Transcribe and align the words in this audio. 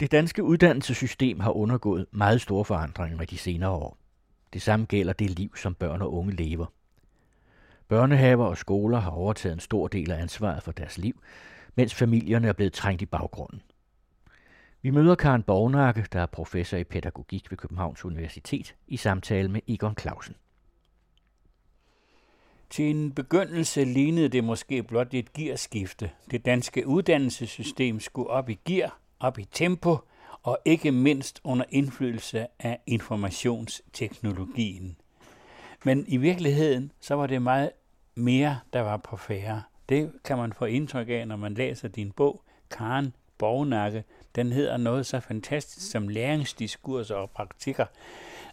Det 0.00 0.12
danske 0.12 0.42
uddannelsessystem 0.42 1.40
har 1.40 1.50
undergået 1.50 2.06
meget 2.10 2.40
store 2.40 2.64
forandringer 2.64 3.22
i 3.22 3.24
de 3.24 3.38
senere 3.38 3.70
år. 3.70 3.98
Det 4.52 4.62
samme 4.62 4.86
gælder 4.86 5.12
det 5.12 5.30
liv, 5.30 5.56
som 5.56 5.74
børn 5.74 6.02
og 6.02 6.14
unge 6.14 6.32
lever. 6.32 6.66
Børnehaver 7.88 8.44
og 8.44 8.58
skoler 8.58 8.98
har 8.98 9.10
overtaget 9.10 9.52
en 9.52 9.60
stor 9.60 9.88
del 9.88 10.10
af 10.10 10.22
ansvaret 10.22 10.62
for 10.62 10.72
deres 10.72 10.98
liv, 10.98 11.22
mens 11.74 11.94
familierne 11.94 12.48
er 12.48 12.52
blevet 12.52 12.72
trængt 12.72 13.02
i 13.02 13.06
baggrunden. 13.06 13.62
Vi 14.82 14.90
møder 14.90 15.14
Karen 15.14 15.42
Borgnakke, 15.42 16.06
der 16.12 16.20
er 16.20 16.26
professor 16.26 16.76
i 16.76 16.84
pædagogik 16.84 17.50
ved 17.50 17.58
Københavns 17.58 18.04
Universitet, 18.04 18.74
i 18.86 18.96
samtale 18.96 19.48
med 19.48 19.60
Egon 19.68 19.94
Clausen. 20.00 20.34
Til 22.70 22.90
en 22.90 23.12
begyndelse 23.12 23.84
lignede 23.84 24.28
det 24.28 24.44
måske 24.44 24.82
blot 24.82 25.14
et 25.14 25.32
gearskifte. 25.32 26.10
Det 26.30 26.44
danske 26.44 26.86
uddannelsessystem 26.86 28.00
skulle 28.00 28.30
op 28.30 28.48
i 28.48 28.58
gear, 28.64 28.99
op 29.20 29.38
i 29.38 29.48
tempo, 29.52 29.98
og 30.42 30.58
ikke 30.64 30.92
mindst 30.92 31.40
under 31.44 31.64
indflydelse 31.70 32.46
af 32.58 32.78
informationsteknologien. 32.86 34.96
Men 35.84 36.04
i 36.08 36.16
virkeligheden, 36.16 36.92
så 37.00 37.14
var 37.14 37.26
det 37.26 37.42
meget 37.42 37.70
mere, 38.14 38.60
der 38.72 38.80
var 38.80 38.96
på 38.96 39.16
færre. 39.16 39.62
Det 39.88 40.12
kan 40.24 40.38
man 40.38 40.52
få 40.52 40.64
indtryk 40.64 41.08
af, 41.08 41.28
når 41.28 41.36
man 41.36 41.54
læser 41.54 41.88
din 41.88 42.12
bog, 42.12 42.42
Karen 42.70 43.14
Borgnakke. 43.38 44.04
Den 44.34 44.52
hedder 44.52 44.76
noget 44.76 45.06
så 45.06 45.20
fantastisk 45.20 45.90
som 45.90 46.08
læringsdiskurser 46.08 47.14
og 47.14 47.30
praktikker. 47.30 47.86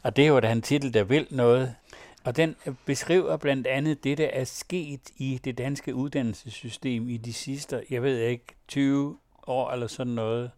Og 0.04 0.16
det 0.16 0.23
er 0.23 0.28
jo 0.28 0.40
da 0.40 0.52
en 0.52 0.62
titel, 0.62 0.94
der 0.94 1.04
vil 1.04 1.28
noget. 1.30 1.76
Og 2.23 2.36
den 2.36 2.56
beskriver 2.86 3.38
blandt 3.38 3.68
andet 3.68 4.04
det, 4.04 4.18
der 4.18 4.30
er 4.34 4.44
sket 4.44 5.09
i 5.18 5.40
det 5.44 5.58
danske 5.58 5.95
uddannelsessystem 5.95 7.09
i 7.09 7.18
de 7.18 7.34
sidste, 7.34 7.84
jeg 7.90 8.04
ved 8.04 8.20
ikke, 8.20 8.45
20 8.68 9.18
år 9.48 9.72
eller 9.72 9.88
sådan 9.88 10.14
noget. 10.14 10.52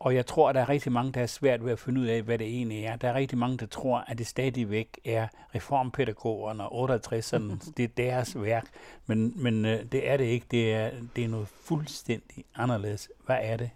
Og 0.00 0.14
jeg 0.14 0.26
tror, 0.26 0.48
at 0.48 0.54
der 0.54 0.60
er 0.60 0.68
rigtig 0.68 0.92
mange, 0.92 1.12
der 1.12 1.22
er 1.22 1.26
svært 1.26 1.64
ved 1.64 1.72
at 1.72 1.78
finde 1.78 2.00
ud 2.00 2.06
af, 2.06 2.22
hvad 2.22 2.38
det 2.38 2.46
egentlig 2.46 2.84
er. 2.84 2.96
Der 2.96 3.08
er 3.08 3.14
rigtig 3.14 3.38
mange, 3.38 3.56
der 3.56 3.66
tror, 3.66 4.04
at 4.08 4.18
det 4.18 4.26
stadigvæk 4.26 5.00
er 5.04 5.28
reformpædagogerne 5.54 6.68
og 6.68 6.90
68'erne. 6.90 7.70
det 7.76 7.84
er 7.84 7.88
deres 7.96 8.42
værk. 8.42 8.66
Men, 9.06 9.32
men 9.42 9.64
øh, 9.64 9.84
det 9.92 10.10
er 10.10 10.16
det 10.16 10.24
ikke. 10.24 10.46
Det 10.50 10.74
er, 10.74 10.90
det 11.16 11.24
er 11.24 11.28
noget 11.28 11.48
fuldstændig 11.48 12.44
anderledes. 12.54 13.08
Hvad 13.26 13.38
er 13.40 13.56
det? 13.56 13.70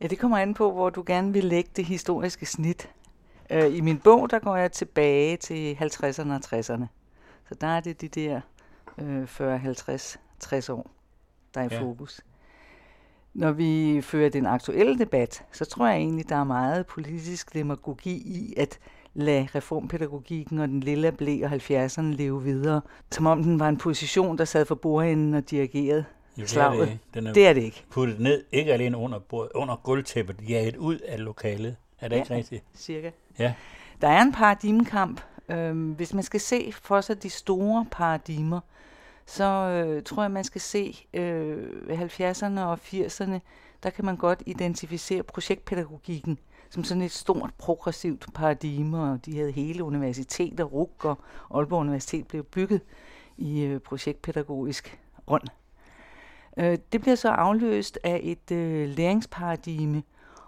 Ja, 0.00 0.06
det 0.06 0.18
kommer 0.18 0.38
an 0.38 0.54
på, 0.54 0.72
hvor 0.72 0.90
du 0.90 1.04
gerne 1.06 1.32
vil 1.32 1.44
lægge 1.44 1.70
det 1.76 1.84
historiske 1.84 2.46
snit. 2.46 2.90
Øh, 3.50 3.76
I 3.76 3.80
min 3.80 3.98
bog, 3.98 4.30
der 4.30 4.38
går 4.38 4.56
jeg 4.56 4.72
tilbage 4.72 5.36
til 5.36 5.74
50'erne 5.74 6.32
og 6.32 6.40
60'erne. 6.46 6.86
Så 7.48 7.54
der 7.60 7.66
er 7.66 7.80
det 7.80 8.00
de 8.00 8.08
der 8.08 8.40
øh, 8.98 9.26
40, 9.26 9.58
50, 9.58 10.20
60 10.40 10.68
år, 10.68 10.90
der 11.54 11.60
er 11.60 11.64
i 11.64 11.74
ja. 11.74 11.80
fokus. 11.80 12.20
Når 13.34 13.52
vi 13.52 14.00
fører 14.02 14.28
den 14.28 14.46
aktuelle 14.46 14.98
debat, 14.98 15.44
så 15.52 15.64
tror 15.64 15.86
jeg 15.86 15.96
egentlig, 15.96 16.28
der 16.28 16.36
er 16.36 16.44
meget 16.44 16.86
politisk 16.86 17.54
demagogi 17.54 18.10
i 18.10 18.54
at 18.56 18.78
lade 19.14 19.48
reformpædagogikken 19.54 20.58
og 20.58 20.68
den 20.68 20.80
lille 20.80 21.12
blæ 21.12 21.40
og 21.44 21.52
70'erne 21.52 22.02
leve 22.02 22.42
videre, 22.42 22.80
som 23.10 23.26
om 23.26 23.42
den 23.42 23.60
var 23.60 23.68
en 23.68 23.76
position, 23.76 24.38
der 24.38 24.44
sad 24.44 24.64
for 24.64 24.74
bordenden 24.74 25.34
og 25.34 25.50
dirigerede 25.50 26.04
jo, 26.36 26.42
det 26.42 26.50
slaget. 26.50 26.80
Er 26.80 26.86
det, 26.86 26.98
Den 27.14 27.26
er 27.26 27.32
det 27.32 27.46
er 27.46 27.52
det 27.52 27.62
ikke. 27.62 27.84
Puttet 27.90 28.20
ned, 28.20 28.44
ikke 28.52 28.72
alene 28.72 28.96
under, 28.96 29.18
bord, 29.18 29.48
under 29.54 29.76
gulvtæppet, 29.76 30.36
jaget 30.48 30.76
ud 30.76 30.98
af 30.98 31.24
lokalet. 31.24 31.76
Er 32.00 32.08
det 32.08 32.16
ja, 32.16 32.22
ikke 32.22 32.34
rigtigt? 32.34 32.64
cirka. 32.76 33.10
Ja. 33.38 33.54
Der 34.00 34.08
er 34.08 34.22
en 34.22 34.32
paradigmekamp. 34.32 35.20
Øhm, 35.48 35.90
hvis 35.90 36.14
man 36.14 36.22
skal 36.22 36.40
se 36.40 36.72
for 36.82 37.00
sig 37.00 37.22
de 37.22 37.30
store 37.30 37.86
paradigmer, 37.90 38.60
så 39.28 39.44
øh, 39.44 40.02
tror 40.02 40.22
jeg, 40.22 40.30
man 40.30 40.44
skal 40.44 40.60
se 40.60 41.06
øh, 41.14 41.68
70'erne 41.88 42.60
og 42.60 42.78
80'erne, 42.82 43.38
der 43.82 43.90
kan 43.90 44.04
man 44.04 44.16
godt 44.16 44.42
identificere 44.46 45.22
projektpædagogikken 45.22 46.38
som 46.70 46.84
sådan 46.84 47.02
et 47.02 47.10
stort 47.10 47.50
progressivt 47.58 48.26
paradigme, 48.34 49.02
og 49.12 49.26
de 49.26 49.36
havde 49.36 49.52
hele 49.52 49.84
universiteter, 49.84 50.64
RUG 50.64 50.92
og 50.98 51.18
Aalborg 51.54 51.80
Universitet 51.80 52.26
blev 52.26 52.44
bygget 52.44 52.80
i 53.36 53.60
øh, 53.60 53.80
projektpædagogisk 53.80 54.98
ånd. 55.26 55.48
Øh, 56.56 56.78
det 56.92 57.00
bliver 57.00 57.14
så 57.14 57.28
afløst 57.28 57.98
af 58.04 58.20
et 58.22 58.50
øh, 58.50 58.88
læringsparadigme, 58.88 60.02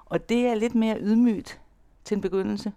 og 0.04 0.28
det 0.28 0.46
er 0.46 0.54
lidt 0.54 0.74
mere 0.74 1.00
ydmygt 1.00 1.60
til 2.04 2.14
en 2.14 2.20
begyndelse. 2.20 2.72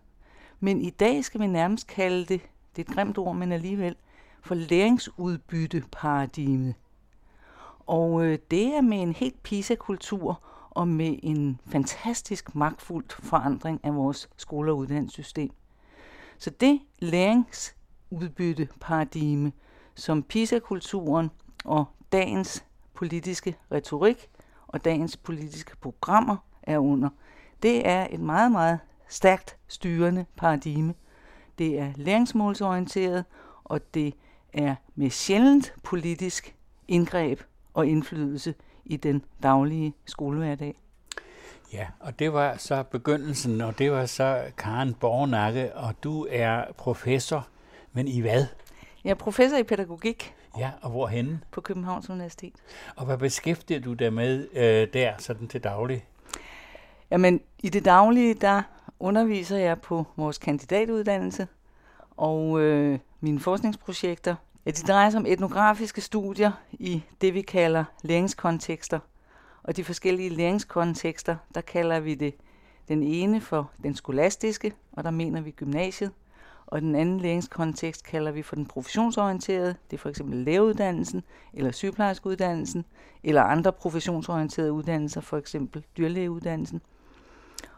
Men 0.59 0.81
i 0.81 0.89
dag 0.89 1.25
skal 1.25 1.41
vi 1.41 1.47
nærmest 1.47 1.88
kalde 1.88 2.19
det, 2.19 2.41
det 2.75 2.85
er 2.85 2.89
et 2.89 2.95
grimt 2.95 3.17
ord, 3.17 3.35
men 3.35 3.51
alligevel, 3.51 3.95
for 4.43 4.55
læringsudbytteparadigmet. 4.55 6.75
Og 7.79 8.25
øh, 8.25 8.39
det 8.51 8.75
er 8.75 8.81
med 8.81 9.01
en 9.01 9.13
helt 9.13 9.43
PISA-kultur 9.43 10.43
og 10.69 10.87
med 10.87 11.19
en 11.23 11.59
fantastisk 11.67 12.55
magtfuld 12.55 13.05
forandring 13.09 13.79
af 13.83 13.95
vores 13.95 14.29
skole- 14.37 14.71
og 14.71 14.77
uddannelsessystem. 14.77 15.49
Så 16.37 16.49
det 16.49 16.79
læringsudbytteparadigme, 16.99 19.51
som 19.95 20.23
PISA-kulturen 20.23 21.31
og 21.65 21.85
dagens 22.11 22.65
politiske 22.93 23.57
retorik 23.71 24.29
og 24.67 24.85
dagens 24.85 25.17
politiske 25.17 25.77
programmer 25.77 26.37
er 26.63 26.77
under, 26.77 27.09
det 27.63 27.87
er 27.87 28.07
et 28.09 28.19
meget, 28.19 28.51
meget 28.51 28.79
stærkt 29.09 29.57
styrende 29.67 30.25
paradigme. 30.37 30.93
Det 31.57 31.79
er 31.79 31.91
læringsmålsorienteret, 31.95 33.25
og 33.63 33.93
det 33.93 34.13
er 34.53 34.75
med 34.96 35.09
sjældent 35.09 35.74
politisk 35.84 36.56
indgreb 36.88 37.41
og 37.74 37.88
indflydelse 37.88 38.53
i 38.86 38.97
den 38.97 39.24
daglige 39.44 39.94
skolehverdag. 40.06 40.75
Ja, 41.74 41.88
og 42.00 42.19
det 42.19 42.34
var 42.34 42.58
så 42.58 42.84
begyndelsen, 42.84 43.62
og 43.62 43.80
det 43.80 43.91
var 43.91 44.06
så 44.06 44.41
Karen 44.58 44.94
Borgnakke, 44.94 45.75
og 45.75 45.94
du 46.03 46.28
er 46.30 46.64
professor, 46.78 47.47
men 47.94 48.08
i 48.08 48.22
hvad? 48.22 48.46
Jeg 49.03 49.09
er 49.09 49.16
professor 49.16 49.58
i 49.58 49.64
pædagogik. 49.64 50.36
Ja, 50.58 50.72
og 50.81 50.90
hvorhenne? 50.90 51.40
På 51.52 51.62
Københavns 51.62 52.09
Universitet. 52.09 52.53
Og 52.96 53.06
hvad 53.06 53.18
beskæftiger 53.18 53.80
du 53.80 53.94
dig 53.94 54.14
med 54.14 54.47
øh, 54.53 54.88
der, 54.94 55.14
sådan 55.18 55.47
til 55.47 55.64
daglig? 55.64 56.06
Jamen, 57.12 57.41
i 57.59 57.70
det 57.70 57.85
daglige, 57.85 58.34
der 58.34 58.62
underviser 59.00 59.58
jeg 59.58 59.81
på 59.81 60.06
vores 60.16 60.38
kandidatuddannelse, 60.38 61.47
og 62.18 62.62
øh, 62.62 63.00
mine 63.22 63.40
forskningsprojekter, 63.40 64.35
ja, 64.66 64.72
de 64.72 64.81
drejer 64.81 65.09
sig 65.09 65.18
om 65.18 65.25
etnografiske 65.25 66.01
studier 66.01 66.51
i 66.72 67.03
det, 67.22 67.34
vi 67.34 67.41
kalder 67.41 67.84
læringskontekster. 68.03 69.00
Og 69.63 69.78
de 69.78 69.84
forskellige 69.84 70.29
læringskontekster, 70.29 71.35
der 71.56 71.62
kalder 71.62 72.00
vi 72.00 72.16
det 72.16 72.34
den 72.88 73.03
ene 73.03 73.41
for 73.41 73.72
den 73.84 73.96
skolastiske, 73.96 74.73
og 74.91 75.03
der 75.03 75.12
mener 75.12 75.41
vi 75.41 75.52
gymnasiet. 75.52 76.12
Og 76.68 76.81
den 76.81 76.96
anden 76.96 77.19
læringskontekst 77.19 78.03
kalder 78.03 78.31
vi 78.31 78.41
for 78.41 78.56
den 78.56 78.66
professionsorienterede. 78.66 79.75
Det 79.91 79.97
er 79.97 80.02
for 80.02 80.09
eksempel 80.09 80.38
læreuddannelsen, 80.38 81.23
eller 81.53 81.72
sygeplejerskeuddannelsen, 81.72 82.85
eller 83.23 83.41
andre 83.41 83.73
professionsorienterede 83.73 84.72
uddannelser, 84.72 85.22
for 85.22 85.38
eksempel 85.38 85.85
dyrlægeuddannelsen. 85.97 86.81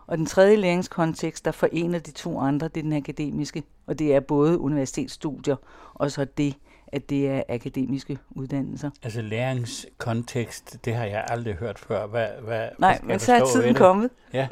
Og 0.07 0.17
den 0.17 0.25
tredje 0.25 0.55
læringskontekst, 0.55 1.45
der 1.45 1.51
forener 1.51 1.99
de 1.99 2.11
to 2.11 2.39
andre, 2.39 2.67
det 2.67 2.77
er 2.77 2.81
den 2.83 2.93
akademiske, 2.93 3.63
og 3.87 3.99
det 3.99 4.15
er 4.15 4.19
både 4.19 4.59
universitetsstudier 4.59 5.55
og 5.93 6.11
så 6.11 6.25
det, 6.25 6.55
at 6.87 7.09
det 7.09 7.29
er 7.29 7.43
akademiske 7.49 8.17
uddannelser. 8.31 8.89
Altså 9.03 9.21
læringskontekst, 9.21 10.85
det 10.85 10.95
har 10.95 11.05
jeg 11.05 11.25
aldrig 11.27 11.55
hørt 11.55 11.79
før. 11.79 12.07
Hvad, 12.07 12.27
hvad, 12.43 12.69
Nej, 12.79 12.99
hvad 13.03 13.13
men 13.13 13.19
så 13.19 13.33
er 13.33 13.45
tiden 13.45 13.75
kommet. 13.75 14.09
Ja. 14.33 14.47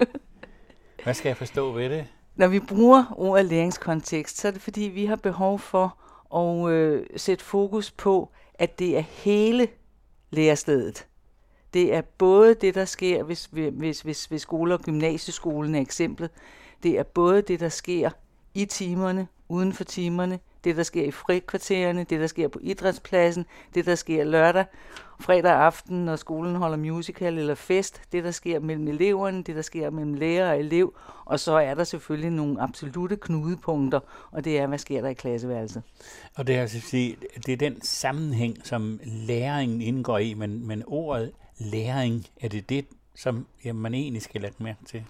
Hvad 1.03 1.13
skal 1.13 1.29
jeg 1.29 1.37
forstå 1.37 1.71
ved 1.71 1.89
det? 1.89 2.05
Når 2.35 2.47
vi 2.47 2.59
bruger 2.59 3.13
ordet 3.17 3.45
læringskontekst, 3.45 4.37
så 4.37 4.47
er 4.47 4.51
det 4.51 4.61
fordi, 4.61 4.81
vi 4.81 5.05
har 5.05 5.15
behov 5.15 5.59
for 5.59 5.97
at 6.35 6.71
øh, 6.71 7.05
sætte 7.15 7.43
fokus 7.43 7.91
på, 7.91 8.31
at 8.53 8.79
det 8.79 8.97
er 8.97 9.01
hele 9.01 9.67
lærestedet. 10.31 11.07
Det 11.73 11.93
er 11.95 12.01
både 12.01 12.53
det, 12.53 12.75
der 12.75 12.85
sker, 12.85 13.23
hvis, 13.23 13.45
hvis, 13.51 14.01
hvis, 14.01 14.25
hvis 14.25 14.41
skole- 14.41 14.73
og 14.73 14.81
gymnasieskolen 14.81 15.75
er 15.75 15.81
eksemplet. 15.81 16.29
Det 16.83 16.99
er 16.99 17.03
både 17.03 17.41
det, 17.41 17.59
der 17.59 17.69
sker 17.69 18.09
i 18.53 18.65
timerne, 18.65 19.27
uden 19.49 19.73
for 19.73 19.83
timerne, 19.83 20.39
det, 20.63 20.77
der 20.77 20.83
sker 20.83 21.03
i 21.03 21.11
frikvartererne, 21.11 22.03
det, 22.03 22.19
der 22.19 22.27
sker 22.27 22.47
på 22.47 22.59
idrætspladsen, 22.61 23.45
det, 23.75 23.85
der 23.85 23.95
sker 23.95 24.23
lørdag, 24.23 24.65
fredag 25.19 25.51
aften, 25.51 26.05
når 26.05 26.15
skolen 26.15 26.55
holder 26.55 26.77
musical 26.77 27.37
eller 27.37 27.55
fest, 27.55 28.01
det, 28.11 28.23
der 28.23 28.31
sker 28.31 28.59
mellem 28.59 28.87
eleverne, 28.87 29.43
det, 29.43 29.55
der 29.55 29.61
sker 29.61 29.89
mellem 29.89 30.13
lærer 30.13 30.51
og 30.51 30.59
elev, 30.59 30.93
og 31.25 31.39
så 31.39 31.51
er 31.51 31.73
der 31.73 31.83
selvfølgelig 31.83 32.31
nogle 32.31 32.61
absolute 32.61 33.15
knudepunkter, 33.15 33.99
og 34.31 34.45
det 34.45 34.59
er, 34.59 34.67
hvad 34.67 34.77
sker 34.77 35.01
der 35.01 35.09
i 35.09 35.13
klasseværelset. 35.13 35.83
Og 36.35 36.47
det 36.47 36.55
er, 36.55 36.61
altså 36.61 36.79
sige, 36.79 37.17
det 37.45 37.53
er 37.53 37.57
den 37.57 37.81
sammenhæng, 37.81 38.57
som 38.63 38.99
læringen 39.03 39.81
indgår 39.81 40.17
i, 40.17 40.33
men, 40.33 40.67
men 40.67 40.83
ordet 40.87 41.31
læring, 41.57 42.25
er 42.41 42.49
det 42.49 42.69
det, 42.69 42.85
som 43.15 43.45
jamen, 43.65 43.81
man 43.81 43.93
egentlig 43.93 44.21
skal 44.21 44.41
lægge 44.41 44.63
mærke 44.63 44.85
til? 44.85 45.03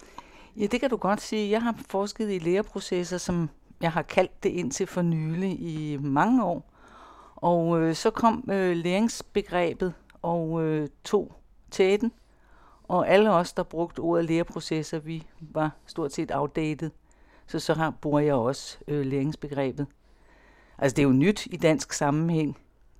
Ja, 0.56 0.66
det 0.66 0.80
kan 0.80 0.90
du 0.90 0.96
godt 0.96 1.20
sige. 1.20 1.50
Jeg 1.50 1.62
har 1.62 1.78
forsket 1.90 2.30
i 2.30 2.38
læreprocesser, 2.38 3.18
som 3.18 3.48
jeg 3.82 3.92
har 3.92 4.02
kaldt 4.02 4.42
det 4.42 4.48
indtil 4.48 4.86
for 4.86 5.02
nylig 5.02 5.50
i 5.60 5.96
mange 6.00 6.44
år. 6.44 6.70
Og 7.36 7.80
øh, 7.80 7.94
så 7.94 8.10
kom 8.10 8.48
øh, 8.52 8.76
læringsbegrebet 8.76 9.94
og 10.22 10.62
øh, 10.62 10.88
tog 11.04 11.32
tæten. 11.70 12.12
Og 12.88 13.08
alle 13.08 13.30
os, 13.30 13.52
der 13.52 13.62
brugte 13.62 14.00
ordet 14.00 14.24
læreprocesser, 14.24 14.98
vi 14.98 15.26
var 15.40 15.70
stort 15.86 16.12
set 16.12 16.30
outdated. 16.34 16.90
Så 17.46 17.58
så 17.58 17.74
har, 17.74 17.90
bruger 17.90 18.20
jeg 18.20 18.34
også 18.34 18.78
øh, 18.88 19.06
læringsbegrebet. 19.06 19.86
Altså 20.78 20.94
det 20.94 21.02
er 21.02 21.06
jo 21.06 21.12
nyt 21.12 21.46
i 21.46 21.56
dansk 21.56 21.92
sammenhæng. 21.92 22.58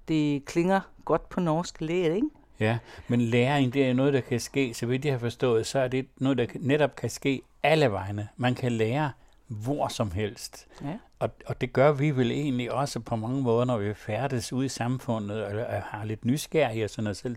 Det 0.09 0.45
klinger 0.45 0.81
godt 1.05 1.29
på 1.29 1.41
norsk 1.41 1.81
lære, 1.81 2.15
ikke? 2.17 2.29
Ja, 2.61 2.79
men 3.09 3.21
læring, 3.21 3.75
det 3.75 3.85
er 3.85 3.93
noget, 3.93 4.13
der 4.13 4.21
kan 4.21 4.41
ske, 4.41 4.75
så 4.75 4.87
vidt 4.87 5.05
jeg 5.05 5.15
har 5.15 5.19
forstået, 5.19 5.67
så 5.67 5.79
er 5.79 5.89
det 5.89 6.07
noget, 6.19 6.39
der 6.39 6.47
netop 6.61 6.97
kan 6.97 7.11
ske 7.11 7.43
alle 7.63 7.93
vegne. 7.93 8.29
Man 8.37 8.55
kan 8.55 8.73
lære 8.73 9.11
hvor 9.47 9.89
som 9.89 10.11
helst. 10.11 10.67
Ja. 10.83 10.99
Og, 11.19 11.31
og 11.47 11.61
det 11.61 11.73
gør 11.73 11.93
vi 11.93 12.11
vel 12.11 12.31
egentlig 12.31 12.73
også 12.73 13.01
på 13.01 13.17
mange 13.17 13.43
måder, 13.43 13.65
når 13.65 13.79
vi 13.79 13.95
færdes 13.95 14.53
ude 14.53 14.67
i 14.67 14.69
samfundet 14.69 15.45
og, 15.45 15.67
og 15.67 15.83
har 15.83 16.05
lidt 16.05 16.25
nysgerrige 16.25 16.85
og 16.85 16.91
sådan 16.91 17.05
noget 17.05 17.17
selv, 17.17 17.37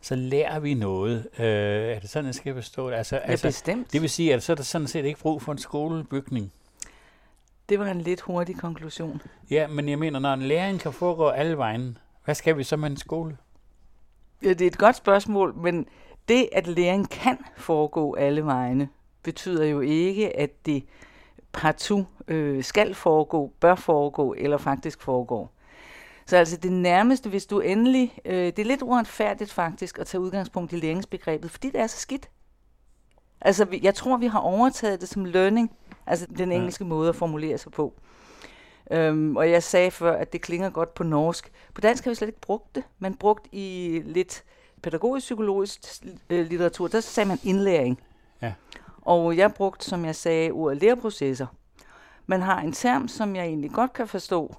så 0.00 0.14
lærer 0.14 0.60
vi 0.60 0.74
noget. 0.74 1.28
Øh, 1.38 1.46
er 1.96 1.98
det 2.00 2.10
sådan, 2.10 2.26
jeg 2.26 2.34
skal 2.34 2.54
forstå 2.54 2.90
det? 2.90 2.96
Altså, 2.96 3.16
Ja, 3.16 3.20
altså, 3.30 3.48
bestemt. 3.48 3.92
det 3.92 4.02
vil 4.02 4.10
sige, 4.10 4.34
at 4.34 4.42
så 4.42 4.52
er 4.52 4.56
der 4.56 4.62
sådan 4.62 4.86
set 4.88 5.04
ikke 5.04 5.20
brug 5.20 5.42
for 5.42 5.52
en 5.52 5.58
skolebygning. 5.58 6.52
Det 7.68 7.78
var 7.78 7.86
en 7.86 8.00
lidt 8.00 8.20
hurtig 8.20 8.56
konklusion. 8.58 9.22
Ja, 9.50 9.66
men 9.66 9.88
jeg 9.88 9.98
mener, 9.98 10.18
når 10.18 10.34
en 10.34 10.42
læring 10.42 10.80
kan 10.80 10.92
foregå 10.92 11.28
alle 11.28 11.56
vejen, 11.56 11.98
hvad 12.24 12.34
skal 12.34 12.58
vi 12.58 12.64
så 12.64 12.76
med 12.76 12.90
en 12.90 12.96
skole? 12.96 13.36
Ja, 14.42 14.48
det 14.48 14.60
er 14.60 14.66
et 14.66 14.78
godt 14.78 14.96
spørgsmål, 14.96 15.54
men 15.54 15.86
det, 16.28 16.48
at 16.52 16.66
læring 16.66 17.10
kan 17.10 17.38
foregå 17.56 18.14
alle 18.14 18.44
vegne, 18.44 18.88
betyder 19.22 19.64
jo 19.64 19.80
ikke, 19.80 20.36
at 20.36 20.66
det 20.66 20.84
partout 21.56 22.06
øh, 22.28 22.64
skal 22.64 22.94
foregå, 22.94 23.52
bør 23.60 23.74
foregå 23.74 24.34
eller 24.38 24.58
faktisk 24.58 25.02
foregår. 25.02 25.52
Så 26.26 26.36
altså 26.36 26.56
det 26.56 26.72
nærmeste, 26.72 27.28
hvis 27.28 27.46
du 27.46 27.60
endelig, 27.60 28.18
øh, 28.24 28.34
det 28.46 28.58
er 28.58 28.64
lidt 28.64 28.82
uretfærdigt 28.82 29.52
faktisk 29.52 29.98
at 29.98 30.06
tage 30.06 30.20
udgangspunkt 30.20 30.72
i 30.72 30.76
læringsbegrebet, 30.76 31.50
fordi 31.50 31.70
det 31.70 31.80
er 31.80 31.86
så 31.86 31.96
skidt. 31.96 32.30
Altså 33.40 33.66
jeg 33.82 33.94
tror, 33.94 34.16
vi 34.16 34.26
har 34.26 34.38
overtaget 34.38 35.00
det 35.00 35.08
som 35.08 35.24
learning, 35.24 35.70
altså 36.06 36.26
den 36.38 36.50
Ja. 36.52 36.56
engelske 36.56 36.84
måde 36.84 37.08
at 37.08 37.16
formulere 37.16 37.58
sig 37.58 37.72
på. 37.72 37.94
Øhm, 38.90 39.36
og 39.36 39.50
jeg 39.50 39.62
sagde 39.62 39.90
før, 39.90 40.16
at 40.16 40.32
det 40.32 40.40
klinger 40.40 40.70
godt 40.70 40.94
på 40.94 41.04
norsk. 41.04 41.52
På 41.74 41.80
dansk 41.80 42.04
har 42.04 42.10
vi 42.10 42.14
slet 42.14 42.28
ikke 42.28 42.40
brugt 42.40 42.74
det. 42.74 42.84
Man 42.98 43.14
brugt 43.14 43.48
i 43.52 44.00
lidt 44.04 44.44
pædagogisk-psykologisk 44.82 45.80
øh, 46.30 46.46
litteratur, 46.46 46.88
der 46.88 47.00
sagde 47.00 47.28
man 47.28 47.38
indlæring. 47.44 48.00
Ja. 48.42 48.52
Og 49.06 49.36
jeg 49.36 49.54
brugte, 49.54 49.84
som 49.84 50.04
jeg 50.04 50.16
sagde, 50.16 50.50
ordet 50.50 50.80
læreprocesser. 50.80 51.46
Man 52.26 52.42
har 52.42 52.60
en 52.60 52.72
term, 52.72 53.08
som 53.08 53.36
jeg 53.36 53.44
egentlig 53.44 53.70
godt 53.70 53.92
kan 53.92 54.08
forstå, 54.08 54.56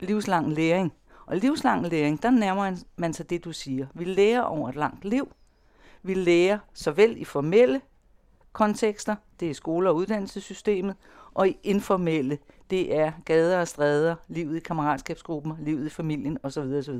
livslang 0.00 0.52
læring. 0.52 0.92
Og 1.26 1.36
livslang 1.36 1.86
læring, 1.86 2.22
der 2.22 2.30
nærmer 2.30 2.76
man 2.96 3.12
sig 3.12 3.30
det, 3.30 3.44
du 3.44 3.52
siger. 3.52 3.86
Vi 3.94 4.04
lærer 4.04 4.42
over 4.42 4.68
et 4.68 4.74
langt 4.74 5.04
liv. 5.04 5.32
Vi 6.02 6.14
lærer 6.14 6.58
såvel 6.74 7.20
i 7.20 7.24
formelle 7.24 7.80
kontekster, 8.52 9.16
det 9.40 9.50
er 9.50 9.54
skole- 9.54 9.88
og 9.88 9.96
uddannelsessystemet, 9.96 10.96
og 11.34 11.48
i 11.48 11.58
informelle, 11.62 12.38
det 12.70 12.96
er 12.96 13.12
gader 13.24 13.60
og 13.60 13.68
stræder, 13.68 14.14
livet 14.28 14.56
i 14.56 14.60
kammeratskabsgrupper, 14.60 15.54
livet 15.60 15.86
i 15.86 15.90
familien 15.90 16.38
osv. 16.42 16.60
osv. 16.60 16.94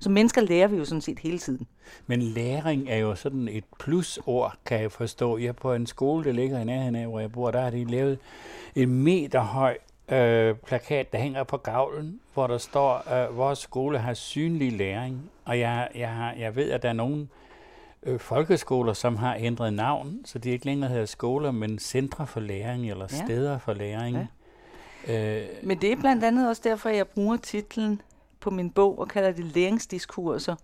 Så 0.00 0.10
mennesker 0.10 0.40
lærer 0.40 0.66
vi 0.68 0.76
jo 0.76 0.84
sådan 0.84 1.00
set 1.00 1.18
hele 1.18 1.38
tiden. 1.38 1.66
Men 2.06 2.22
læring 2.22 2.88
er 2.88 2.96
jo 2.96 3.14
sådan 3.14 3.48
et 3.48 3.64
plusord, 3.78 4.54
kan 4.66 4.80
jeg 4.80 4.92
forstå. 4.92 5.38
Jeg 5.38 5.46
er 5.48 5.52
på 5.52 5.74
en 5.74 5.86
skole, 5.86 6.24
der 6.24 6.32
ligger 6.32 6.60
i 6.60 6.64
nærheden 6.64 6.94
af, 6.96 7.06
hvor 7.06 7.20
jeg 7.20 7.32
bor, 7.32 7.50
der 7.50 7.60
har 7.60 7.70
de 7.70 7.84
lavet 7.84 8.18
en 8.74 8.88
meter 9.04 9.40
høj 9.40 9.76
øh, 10.08 10.54
plakat, 10.56 11.12
der 11.12 11.18
hænger 11.18 11.44
på 11.44 11.56
gavlen, 11.56 12.20
hvor 12.34 12.46
der 12.46 12.58
står, 12.58 13.12
øh, 13.14 13.36
vores 13.36 13.58
skole 13.58 13.98
har 13.98 14.14
synlig 14.14 14.72
læring. 14.72 15.30
Og 15.44 15.58
jeg, 15.58 15.88
jeg, 15.94 16.34
jeg 16.38 16.56
ved, 16.56 16.70
at 16.70 16.82
der 16.82 16.88
er 16.88 16.92
nogle 16.92 17.28
øh, 18.02 18.20
folkeskoler, 18.20 18.92
som 18.92 19.16
har 19.16 19.36
ændret 19.40 19.72
navn, 19.72 20.18
så 20.24 20.38
de 20.38 20.50
ikke 20.50 20.66
længere 20.66 20.90
hedder 20.90 21.06
skoler, 21.06 21.50
men 21.50 21.78
centre 21.78 22.26
for 22.26 22.40
læring 22.40 22.90
eller 22.90 23.06
Ja. 23.12 23.24
steder 23.24 23.58
for 23.58 23.72
læring. 23.72 24.16
Ja. 24.16 24.26
Øh, 25.08 25.46
Men 25.62 25.80
det 25.80 25.92
er 25.92 25.96
blandt 25.96 26.24
andet 26.24 26.48
også 26.48 26.62
derfor, 26.64 26.88
jeg 26.88 27.08
bruger 27.08 27.36
titlen 27.36 28.02
på 28.40 28.50
min 28.50 28.70
bog 28.70 28.98
og 28.98 29.08
kalder 29.08 29.32
det 29.32 29.44
læringsdiskurser 29.44 30.56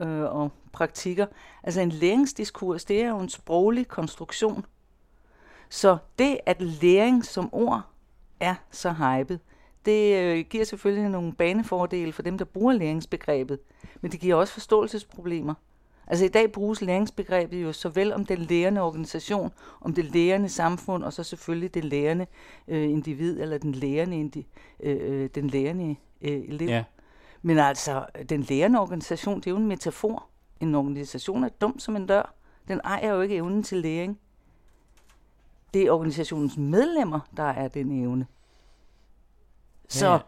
øh, 0.00 0.22
og 0.22 0.52
praktikker. 0.72 1.26
Altså 1.62 1.80
en 1.80 1.88
læringsdiskurs, 1.88 2.84
det 2.84 3.02
er 3.02 3.08
jo 3.08 3.18
en 3.18 3.28
sproglig 3.28 3.88
konstruktion. 3.88 4.64
Så 5.68 5.96
det, 6.18 6.38
at 6.46 6.60
læring 6.60 7.24
som 7.24 7.48
ord 7.52 7.82
er 8.40 8.54
så 8.70 8.92
hypet, 8.92 9.40
det 9.84 10.16
øh, 10.16 10.44
giver 10.50 10.64
selvfølgelig 10.64 11.10
nogle 11.10 11.32
banefordele 11.32 12.12
for 12.12 12.22
dem, 12.22 12.38
der 12.38 12.44
bruger 12.44 12.72
læringsbegrebet, 12.72 13.58
men 14.00 14.12
det 14.12 14.20
giver 14.20 14.34
også 14.34 14.52
forståelsesproblemer. 14.52 15.54
Altså 16.06 16.24
i 16.24 16.28
dag 16.28 16.52
bruges 16.52 16.80
læringsbegrebet 16.82 17.62
jo 17.62 17.72
såvel 17.72 18.12
om 18.12 18.26
den 18.26 18.38
lærende 18.38 18.80
organisation, 18.80 19.52
om 19.80 19.94
det 19.94 20.04
lærende 20.04 20.48
samfund, 20.48 21.04
og 21.04 21.12
så 21.12 21.22
selvfølgelig 21.22 21.74
det 21.74 21.84
lærende 21.84 22.26
øh, 22.68 22.90
individ, 22.90 23.40
eller 23.40 23.58
den 23.58 23.72
lærende, 23.72 24.20
indi, 24.20 24.46
øh, 24.80 24.96
øh, 25.00 25.30
den 25.34 25.48
lærende 25.48 25.96
øh, 26.22 26.30
elev. 26.48 26.68
ja. 26.68 26.84
Men 27.42 27.58
altså, 27.58 28.06
den 28.28 28.42
lærende 28.42 28.80
organisation, 28.80 29.36
det 29.36 29.46
er 29.46 29.50
jo 29.50 29.56
en 29.56 29.66
metafor. 29.66 30.26
En 30.60 30.74
organisation 30.74 31.44
er 31.44 31.48
dum 31.48 31.78
som 31.78 31.96
en 31.96 32.06
dør. 32.06 32.34
Den 32.68 32.80
ejer 32.84 33.14
jo 33.14 33.20
ikke 33.20 33.36
evnen 33.36 33.62
til 33.62 33.78
læring. 33.78 34.18
Det 35.74 35.82
er 35.82 35.90
organisationens 35.90 36.56
medlemmer, 36.56 37.20
der 37.36 37.42
er 37.42 37.68
den 37.68 38.02
evne. 38.02 38.26
Så 39.88 40.06
Ja, 40.06 40.12
ja. 40.12 40.18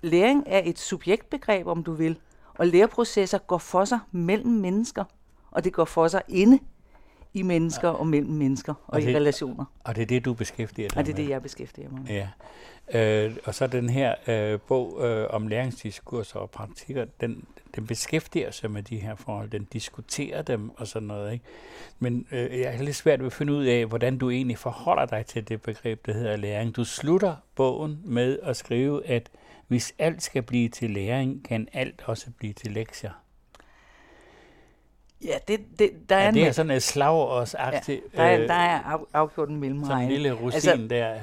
læring 0.00 0.44
er 0.46 0.62
et 0.64 0.78
subjektbegreb, 0.78 1.66
om 1.66 1.84
du 1.84 1.92
vil. 1.92 2.18
Og 2.58 2.66
læreprocesser 2.66 3.38
går 3.38 3.58
for 3.58 3.84
sig 3.84 3.98
mellem 4.12 4.50
mennesker. 4.52 5.04
Og 5.50 5.64
det 5.64 5.72
går 5.72 5.84
for 5.84 6.08
sig 6.08 6.22
inde 6.28 6.58
i 7.34 7.42
mennesker 7.42 7.88
og 7.88 8.06
mellem 8.06 8.32
mennesker 8.32 8.74
og, 8.86 8.94
Og 8.94 9.00
i 9.02 9.06
det- 9.06 9.14
relationer. 9.16 9.64
Og 9.84 9.96
det 9.96 10.02
er 10.02 10.06
det, 10.06 10.24
du 10.24 10.34
beskæftiger 10.34 10.88
dig 10.88 10.98
Og 10.98 11.06
det 11.06 11.12
er 11.12 11.16
med. 11.16 11.24
det, 11.24 11.30
jeg 11.30 11.42
beskæftiger 11.42 11.88
mig 11.90 12.00
med. 12.02 12.10
Ja, 12.10 12.28
øh, 13.26 13.36
og 13.44 13.54
så 13.54 13.66
den 13.66 13.88
her 13.90 14.14
øh, 14.26 14.60
bog 14.60 15.06
øh, 15.06 15.26
om 15.30 15.46
læringsdiskurser 15.46 16.38
og 16.38 16.50
praktikker, 16.50 17.04
den, 17.20 17.44
den 17.76 17.86
beskæftiger 17.86 18.50
sig 18.50 18.70
med 18.70 18.82
de 18.82 18.96
her 18.96 19.14
forhold, 19.14 19.50
den 19.50 19.64
diskuterer 19.64 20.42
dem 20.42 20.70
og 20.76 20.86
sådan 20.86 21.08
noget. 21.08 21.32
Ikke? 21.32 21.44
Men 21.98 22.26
øh, 22.32 22.40
jeg 22.60 22.74
er 22.74 22.82
lidt 22.82 22.96
svært 22.96 23.20
ved 23.20 23.26
at 23.26 23.32
finde 23.32 23.52
ud 23.52 23.64
af, 23.64 23.86
hvordan 23.86 24.18
du 24.18 24.30
egentlig 24.30 24.58
forholder 24.58 25.06
dig 25.06 25.26
til 25.26 25.48
det 25.48 25.62
begreb, 25.62 26.06
der 26.06 26.12
hedder 26.12 26.36
læring. 26.36 26.76
Du 26.76 26.84
slutter 26.84 27.36
bogen 27.54 27.98
med 28.04 28.38
at 28.42 28.56
skrive, 28.56 29.06
at 29.06 29.30
hvis 29.68 29.94
alt 29.98 30.22
skal 30.22 30.42
blive 30.42 30.68
til 30.68 30.90
læring, 30.90 31.44
kan 31.44 31.68
alt 31.72 32.02
også 32.06 32.30
blive 32.38 32.52
til 32.52 32.70
lektier. 32.72 33.10
Ja, 35.24 35.34
det, 35.48 35.60
det, 35.78 35.90
der 36.08 36.16
er 36.16 36.24
Ja, 36.24 36.30
det 36.30 36.46
er 36.46 36.52
sådan 36.52 36.70
et 36.70 36.82
slagårsagtigt, 36.82 38.02
der 38.16 38.22
er, 38.22 38.40
øh, 38.42 38.48
der 38.48 38.54
er 38.54 38.80
af, 38.80 38.98
afgjort 39.12 39.48
en 39.48 39.54
sådan 39.54 39.60
mellemregning. 39.60 40.12
en 40.12 40.12
lille 40.12 40.32
rosin 40.32 40.52
Altså, 40.54 40.86
der. 40.90 41.18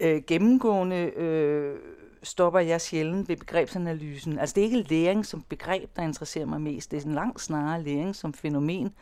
øh, 0.00 0.22
gennemgående 0.26 0.96
øh, 0.96 1.76
stopper 2.22 2.60
jeg 2.60 2.80
sjældent 2.80 3.28
ved 3.28 3.36
begrebsanalysen. 3.36 4.38
Altså 4.38 4.54
det 4.54 4.60
er 4.60 4.64
ikke 4.64 4.82
læring 4.82 5.26
som 5.26 5.42
begreb, 5.48 5.96
der 5.96 6.02
interesserer 6.02 6.46
mig 6.46 6.60
mest. 6.60 6.90
Det 6.90 7.02
er 7.02 7.06
en 7.06 7.14
langt 7.14 7.40
snarere 7.40 7.82
læring 7.82 8.16
som 8.16 8.34
fænomen. 8.34 8.94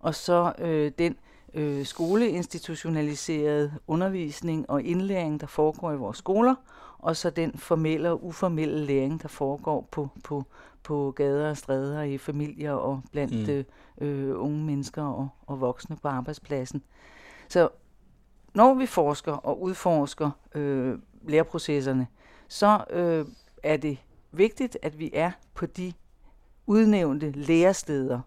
Og 0.00 0.14
så 0.14 0.52
øh, 0.58 0.92
den 0.98 1.16
øh, 1.54 1.84
skoleinstitutionaliserede 1.86 3.72
undervisning 3.86 4.70
og 4.70 4.82
indlæring, 4.82 5.40
der 5.40 5.46
foregår 5.46 5.92
i 5.92 5.96
vores 5.96 6.18
skoler. 6.18 6.54
Og 6.98 7.16
så 7.16 7.30
den 7.30 7.58
formelle 7.58 8.10
og 8.10 8.24
uformelle 8.24 8.84
læring, 8.84 9.22
der 9.22 9.28
foregår 9.28 9.88
på, 9.90 10.08
på, 10.24 10.44
på 10.82 11.12
gader 11.16 11.50
og 11.50 11.56
stræder 11.56 12.02
i 12.02 12.18
familier 12.18 12.72
og 12.72 13.02
blandt 13.12 13.48
Mm. 13.48 13.52
øh, 13.52 13.64
øh, 14.30 14.40
unge 14.42 14.64
mennesker 14.64 15.02
og, 15.02 15.28
og 15.46 15.60
voksne 15.60 15.96
på 15.96 16.08
arbejdspladsen. 16.08 16.82
Så 17.48 17.68
når 18.54 18.74
vi 18.74 18.86
forsker 18.86 19.32
og 19.32 19.62
udforsker 19.62 20.30
øh, 20.54 20.98
læreprocesserne, 21.22 22.06
så 22.48 22.84
øh, 22.90 23.26
er 23.62 23.76
det 23.76 23.98
vigtigt, 24.32 24.78
at 24.82 24.98
vi 24.98 25.10
er 25.14 25.30
på 25.54 25.66
de 25.66 25.92
udnævnte 26.66 27.30
læresteder. 27.30 28.20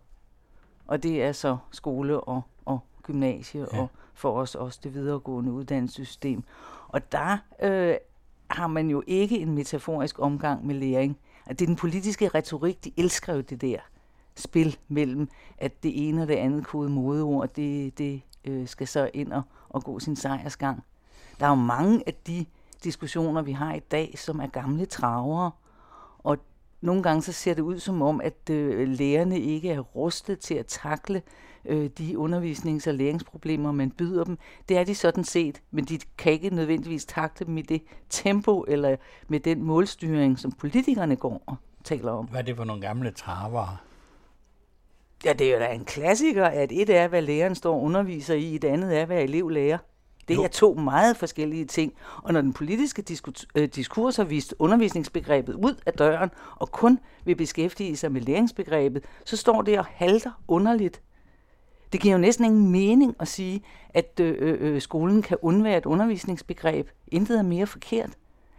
Og 0.87 1.03
det 1.03 1.23
er 1.23 1.31
så 1.31 1.57
skole 1.71 2.21
og, 2.21 2.41
og 2.65 2.79
gymnasie 3.03 3.67
ja. 3.73 3.81
og 3.81 3.89
for 4.13 4.41
os 4.41 4.55
også 4.55 4.79
det 4.83 4.93
videregående 4.93 5.51
uddannelsessystem. 5.51 6.43
Og 6.87 7.11
der 7.11 7.37
øh, 7.61 7.95
har 8.49 8.67
man 8.67 8.89
jo 8.89 9.03
ikke 9.07 9.39
en 9.39 9.55
metaforisk 9.55 10.19
omgang 10.19 10.65
med 10.65 10.75
læring. 10.75 11.17
At 11.45 11.59
det 11.59 11.65
er 11.65 11.67
den 11.67 11.75
politiske 11.75 12.27
retorik, 12.27 12.83
de 12.83 12.91
elsker 12.97 13.33
jo 13.33 13.41
det 13.41 13.61
der 13.61 13.77
spil 14.35 14.77
mellem, 14.87 15.29
at 15.57 15.83
det 15.83 16.07
ene 16.07 16.21
og 16.21 16.27
det 16.27 16.35
andet 16.35 16.65
kode 16.65 16.89
modeord, 16.89 17.49
det, 17.53 17.97
det 17.97 18.21
øh, 18.45 18.67
skal 18.67 18.87
så 18.87 19.09
ind 19.13 19.33
og, 19.33 19.41
og 19.69 19.83
gå 19.83 19.99
sin 19.99 20.15
sejrsgang. 20.15 20.83
Der 21.39 21.45
er 21.45 21.49
jo 21.49 21.55
mange 21.55 22.03
af 22.07 22.13
de 22.13 22.45
diskussioner, 22.83 23.41
vi 23.41 23.51
har 23.51 23.73
i 23.73 23.79
dag, 23.79 24.13
som 24.17 24.39
er 24.39 24.47
gamle 24.47 24.85
travere, 24.85 25.51
nogle 26.81 27.03
gange 27.03 27.21
så 27.21 27.31
ser 27.31 27.53
det 27.53 27.61
ud 27.61 27.79
som 27.79 28.01
om, 28.01 28.21
at 28.21 28.49
øh, 28.51 28.87
lærerne 28.87 29.39
ikke 29.39 29.71
er 29.71 29.79
rustet 29.79 30.39
til 30.39 30.53
at 30.53 30.65
takle 30.65 31.21
øh, 31.65 31.89
de 31.97 32.17
undervisnings- 32.17 32.87
og 32.87 32.93
læringsproblemer, 32.93 33.71
man 33.71 33.91
byder 33.91 34.23
dem. 34.23 34.37
Det 34.69 34.77
er 34.77 34.83
de 34.83 34.95
sådan 34.95 35.23
set, 35.23 35.61
men 35.71 35.85
de 35.85 35.99
kan 36.17 36.31
ikke 36.31 36.49
nødvendigvis 36.49 37.05
takle 37.05 37.45
dem 37.45 37.57
i 37.57 37.61
det 37.61 37.81
tempo 38.09 38.65
eller 38.67 38.95
med 39.27 39.39
den 39.39 39.63
målstyring, 39.63 40.39
som 40.39 40.51
politikerne 40.51 41.15
går 41.15 41.43
og 41.45 41.55
taler 41.83 42.11
om. 42.11 42.25
Hvad 42.25 42.39
er 42.39 42.45
det 42.45 42.55
for 42.55 42.63
nogle 42.63 42.81
gamle 42.81 43.11
traver? 43.11 43.81
Ja, 45.25 45.33
det 45.33 45.47
er 45.47 45.53
jo 45.53 45.59
da 45.59 45.73
en 45.73 45.85
klassiker, 45.85 46.45
at 46.45 46.71
et 46.71 46.89
er, 46.89 47.07
hvad 47.07 47.21
læreren 47.21 47.55
står 47.55 47.75
og 47.75 47.83
underviser 47.83 48.35
i, 48.35 48.55
et 48.55 48.63
andet 48.63 48.97
er, 48.97 49.05
hvad 49.05 49.23
elev 49.23 49.49
lærer. 49.49 49.77
Det 50.29 50.35
Jo. 50.35 50.43
er 50.43 50.47
to 50.47 50.73
meget 50.73 51.17
forskellige 51.17 51.65
ting. 51.65 51.93
Og 52.23 52.33
når 52.33 52.41
den 52.41 52.53
politiske 52.53 53.03
øh, 53.55 53.67
diskurs 53.67 54.17
har 54.17 54.23
vist 54.23 54.55
undervisningsbegrebet 54.59 55.53
ud 55.53 55.75
af 55.85 55.93
døren, 55.93 56.29
og 56.55 56.71
kun 56.71 56.99
vil 57.25 57.35
beskæftige 57.35 57.97
sig 57.97 58.11
med 58.11 58.21
læringsbegrebet, 58.21 59.03
så 59.25 59.37
står 59.37 59.61
det 59.61 59.79
og 59.79 59.85
halter 59.85 60.31
underligt. 60.47 61.01
Det 61.93 62.01
giver 62.01 62.13
jo 62.13 62.19
næsten 62.19 62.45
ingen 62.45 62.71
mening 62.71 63.15
at 63.19 63.27
sige, 63.27 63.61
at 63.89 64.19
øh, 64.19 64.57
øh, 64.59 64.81
skolen 64.81 65.21
kan 65.21 65.37
undvære 65.41 65.77
et 65.77 65.85
undervisningsbegreb. 65.85 66.89
Intet 67.07 67.37
er 67.39 67.43
mere 67.43 67.67
forkert. 67.67 68.09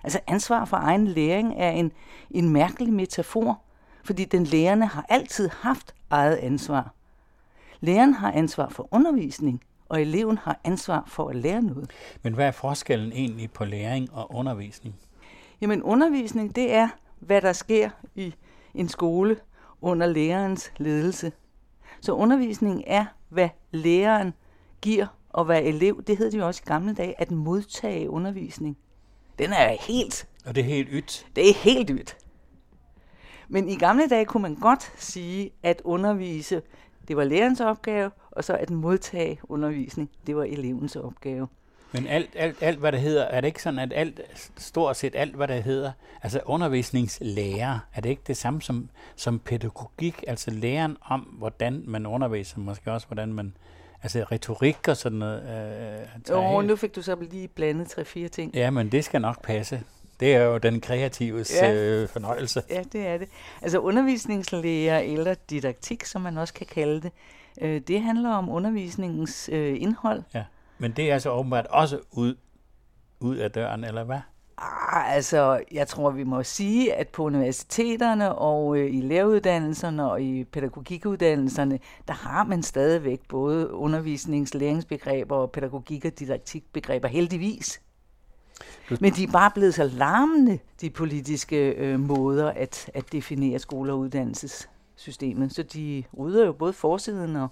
Altså 0.05 0.21
ansvar 0.27 0.65
for 0.65 0.77
egen 0.77 1.07
læring 1.07 1.55
er 1.57 1.71
en, 1.71 1.93
en 2.31 2.49
mærkelig 2.49 2.93
metafor, 2.93 3.61
fordi 4.05 4.25
den 4.25 4.45
lærerne 4.45 4.87
har 4.87 5.07
altid 5.09 5.49
haft 5.49 5.95
eget 6.11 6.37
ansvar. 6.37 6.95
Læreren 7.81 8.15
har 8.15 8.33
ansvar 8.33 8.69
for 8.69 8.89
undervisning, 8.91 9.63
og 9.91 10.03
eleven 10.03 10.39
har 10.39 10.61
ansvar 10.65 11.05
for 11.07 11.29
at 11.29 11.37
lære 11.37 11.63
noget. 11.63 11.91
Men 12.23 12.35
hvad 12.35 12.47
er 12.47 12.51
forskellen 12.51 13.13
egentlig 13.13 13.51
på 13.53 13.65
læring 13.65 14.13
og 14.13 14.35
undervisning? 14.35 14.95
Jamen 15.61 15.83
undervisning, 15.83 16.57
det 16.57 16.75
er, 16.75 16.89
hvad 17.19 17.41
der 17.43 17.53
sker 17.53 17.91
i 18.15 18.35
en 18.75 18.89
skole 18.89 19.37
under 19.81 20.07
lærerens 20.07 20.73
ledelse. 20.77 21.33
Så 22.01 22.13
undervisning 22.13 22.85
er, 22.87 23.05
hvad 23.29 23.49
læreren 23.71 24.35
giver, 24.83 25.07
og 25.31 25.45
hvad 25.45 25.63
elev, 25.63 26.03
det 26.07 26.17
hed 26.17 26.31
det 26.31 26.39
jo 26.39 26.47
også 26.47 26.63
i 26.67 26.69
gamle 26.69 26.95
dage, 26.95 27.21
at 27.21 27.31
modtage 27.31 28.11
undervisning. 28.11 28.79
Den 29.39 29.53
er 29.53 29.77
helt, 29.81 30.29
Og 30.47 30.55
det 30.55 30.61
er 30.61 30.65
helt 30.65 30.89
ydt. 30.93 31.27
det 31.37 31.51
er 31.51 31.55
helt 31.55 31.89
dyrt. 31.89 32.17
Men 33.49 33.69
i 33.69 33.77
gamle 33.77 34.09
dage 34.09 34.25
kunne 34.25 34.43
man 34.43 34.55
godt 34.55 34.93
sige, 34.97 35.51
at 35.63 35.83
undervise, 35.85 36.63
det 37.09 37.17
var 37.17 37.25
lærerens 37.25 37.61
opgave, 37.61 38.11
og 38.41 38.45
så 38.45 38.55
at 38.57 38.71
modtage 38.71 39.39
undervisning, 39.49 40.11
det 40.27 40.37
var 40.37 40.45
elevens 40.45 40.97
opgave. 40.97 41.49
Men 41.93 42.07
alt, 42.07 42.31
alt, 42.35 42.63
alt, 42.63 42.79
hvad 42.79 42.93
det 42.93 43.01
hedder, 43.01 43.25
er 43.25 43.41
det 43.41 43.49
ikke 43.49 43.63
sådan, 43.63 43.79
at 43.79 43.93
alt, 43.95 44.21
stort 44.57 44.97
set 44.97 45.15
alt, 45.17 45.35
hvad 45.35 45.49
det 45.49 45.63
hedder, 45.63 45.93
altså 46.23 46.41
undervisningslærer, 46.47 47.79
er 47.95 48.01
det 48.01 48.11
ikke 48.11 48.23
det 48.27 48.37
samme 48.37 48.63
som, 48.63 48.89
som 49.17 49.39
pædagogik, 49.39 50.25
altså 50.27 50.51
læren 50.51 50.97
om, 51.03 51.21
hvordan 51.21 51.83
man 51.87 52.07
underviser, 52.07 52.59
måske 52.59 52.93
også 52.93 53.07
hvordan 53.07 53.33
man, 53.33 53.57
altså 54.03 54.25
retorik 54.33 54.89
og 54.89 54.97
sådan 54.97 55.19
noget. 55.19 55.43
Øh, 55.43 56.07
Jo, 56.31 56.61
nu 56.61 56.77
fik 56.77 56.97
du 56.97 57.03
så 57.03 57.17
lige 57.31 57.49
blandet 57.49 57.89
tre-fire 57.89 58.29
ting. 58.29 58.55
Ja, 58.55 58.71
men 58.71 58.93
det 58.93 59.05
skal 59.05 59.21
nok 59.21 59.43
passe. 59.43 59.83
Det 60.21 60.35
er 60.35 60.43
jo 60.45 60.59
den 60.59 60.81
kreatives 60.81 61.53
Ja. 61.63 61.75
øh, 61.75 62.09
fornøjelse. 62.09 62.63
Ja, 62.71 62.83
det 62.93 63.07
er 63.07 63.19
det. 63.19 63.29
Altså 63.63 63.79
undervisningslærer 63.79 64.99
eller 64.99 65.35
didaktik, 65.51 66.05
som 66.05 66.21
man 66.23 66.39
også 66.39 66.55
kan 66.55 66.67
kalde 66.67 67.01
det, 67.03 67.13
øh, 67.61 67.81
det 67.81 68.03
handler 68.03 68.31
om 68.31 68.49
undervisningens 68.49 69.51
øh, 69.53 69.83
indhold. 69.83 70.23
Men 70.79 70.93
det 70.93 71.11
er 71.11 71.15
altså 71.15 71.31
åbenbart 71.31 71.67
også 71.67 71.99
ud, 72.13 72.35
ud 73.21 73.37
af 73.37 73.51
døren, 73.51 73.85
eller 73.85 74.05
hvad? 74.05 74.19
Ah, 74.59 75.15
altså, 75.15 75.61
jeg 75.73 75.89
tror, 75.89 76.11
vi 76.11 76.25
må 76.25 76.43
sige, 76.43 76.95
at 76.95 77.09
på 77.09 77.23
universiteterne 77.23 78.35
og 78.35 78.77
øh, 78.79 78.95
i 78.95 79.01
læreruddannelserne 79.01 80.11
og 80.11 80.23
i 80.23 80.45
pædagogikuddannelserne, 80.45 81.79
der 82.09 82.15
har 82.15 82.45
man 82.45 82.63
stadigvæk 82.63 83.21
både 83.29 83.67
undervisnings- 83.71 84.59
læringsbegreber 84.59 85.37
og 85.37 85.51
pædagogik- 85.57 86.05
og 86.05 86.19
didaktikbegreber, 86.19 87.09
heldigvis. 87.09 87.81
Men 89.01 89.13
de 89.13 89.23
er 89.25 89.33
bare 89.33 89.51
blevet 89.51 89.75
så 89.75 89.85
larmende, 89.85 90.59
de 90.81 90.91
politiske 90.91 91.71
øh, 91.71 92.01
måder 92.01 92.51
at, 92.51 92.91
at 92.95 93.13
definere 93.13 93.59
skole- 93.59 93.93
og 93.93 93.99
uddannelsessystemet. 95.09 95.55
Så 95.55 95.63
de 95.63 96.05
rydder 96.19 96.47
jo 96.47 96.53
både 96.53 96.73
forsiden 96.73 97.37
og, 97.37 97.49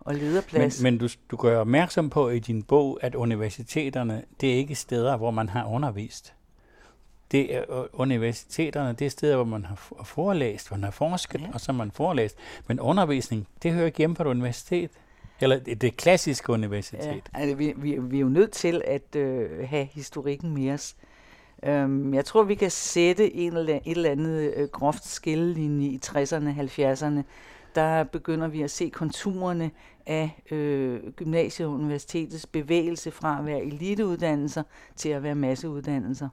og 0.00 0.12
Men, 0.12 0.22
lederplads. 0.22 0.82
men 0.82 0.98
du, 0.98 1.08
du 1.30 1.36
gør 1.36 1.60
opmærksom 1.60 2.10
på 2.10 2.28
i 2.28 2.38
din 2.38 2.62
bog, 2.62 2.98
at 3.02 3.14
universiteterne, 3.14 4.24
det 4.40 4.50
er 4.52 4.54
ikke 4.56 4.74
steder, 4.74 5.16
hvor 5.16 5.30
man 5.30 5.48
har 5.48 5.66
undervist. 5.66 6.34
Det 7.30 7.54
er, 7.56 7.80
øh, 7.80 7.86
universiteterne, 7.92 8.92
det 8.92 9.04
er 9.06 9.10
steder, 9.10 9.36
hvor 9.36 9.44
man 9.44 9.64
har 9.64 10.02
forelæst, 10.04 10.68
hvor 10.68 10.76
man 10.76 10.84
har 10.84 10.90
forsket, 10.90 11.40
Ja. 11.40 11.46
og 11.54 11.60
så 11.60 11.72
har 11.72 11.76
man 11.78 11.90
forelæst. 11.90 12.36
Men 12.66 12.80
undervisning, 12.80 13.46
det 13.62 13.72
hører 13.72 13.86
ikke 13.86 13.98
hjemme 13.98 14.16
på 14.16 14.22
et 14.22 14.26
universitet. 14.26 14.90
Eller 15.40 15.58
det, 15.58 15.80
det 15.80 15.96
klassiske 15.96 16.52
universitet. 16.52 17.04
Ja, 17.04 17.14
altså, 17.34 17.56
vi, 17.56 17.72
vi, 17.76 17.98
vi 18.00 18.16
er 18.16 18.20
jo 18.20 18.28
nødt 18.28 18.52
til 18.52 18.82
at 18.84 19.16
øh, 19.16 19.68
have 19.68 19.84
historikken 19.84 20.54
med 20.54 20.70
os. 20.70 20.96
Øhm, 21.62 22.14
jeg 22.14 22.24
tror, 22.24 22.42
vi 22.42 22.54
kan 22.54 22.70
sætte 22.70 23.34
en 23.34 23.56
eller, 23.56 23.74
et 23.74 23.96
eller 23.96 24.10
andet 24.10 24.54
øh, 24.56 24.68
groft 24.68 25.04
skillelinje 25.04 25.88
i 25.88 26.00
60'erne, 26.06 26.60
70'erne. 26.60 27.22
Der 27.74 28.04
begynder 28.04 28.48
vi 28.48 28.62
at 28.62 28.70
se 28.70 28.88
konturerne 28.88 29.70
af 30.06 30.42
øh, 30.50 31.12
gymnasiet 31.12 31.68
og 31.68 31.74
universitetets 31.74 32.46
bevægelse 32.46 33.10
fra 33.10 33.38
at 33.38 33.46
være 33.46 33.62
eliteuddannelser 33.62 34.62
til 34.96 35.08
at 35.08 35.22
være 35.22 35.34
masseuddannelser. 35.34 36.28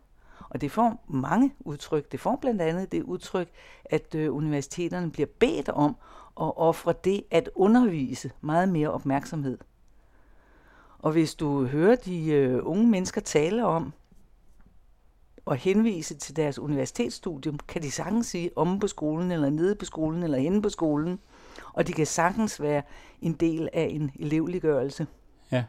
Og 0.50 0.62
det 0.62 0.72
får 0.72 1.04
mange 1.08 1.54
udtryk. 1.60 2.12
Det 2.12 2.20
får 2.20 2.38
blandt 2.42 2.62
andet 2.62 2.92
det 2.92 3.04
udtryk, 3.04 3.50
at 3.86 4.16
øh, 4.16 4.36
universiteterne 4.36 5.12
bliver 5.12 5.28
bedt 5.40 5.70
om 5.70 5.96
at 6.42 6.58
ofre 6.58 6.94
det 7.04 7.24
at 7.32 7.50
undervise 7.56 8.32
meget 8.42 8.70
mere 8.70 8.92
opmærksomhed. 8.92 9.58
Og 11.00 11.12
hvis 11.12 11.36
du 11.36 11.66
hører 11.66 11.96
de 11.96 12.32
øh, 12.32 12.60
unge 12.64 12.88
mennesker 12.88 13.22
tale 13.22 13.66
om 13.66 13.94
og 15.46 15.56
henvise 15.56 16.16
til 16.16 16.36
deres 16.36 16.60
universitetsstudium, 16.60 17.60
kan 17.68 17.82
de 17.82 17.92
sagtens 17.92 18.28
sige 18.28 18.58
om 18.58 18.80
på 18.80 18.88
skolen, 18.88 19.32
eller 19.32 19.50
nede 19.50 19.76
på 19.76 19.86
skolen, 19.86 20.24
eller 20.24 20.38
henne 20.38 20.62
på 20.62 20.70
skolen. 20.70 21.20
Og 21.74 21.88
de 21.88 21.94
kan 21.94 22.06
sagtens 22.06 22.62
være 22.62 22.82
en 23.22 23.34
del 23.34 23.70
af 23.74 23.88
en 23.92 24.12
elevliggørelse. 24.20 25.08
Ja. 25.52 25.64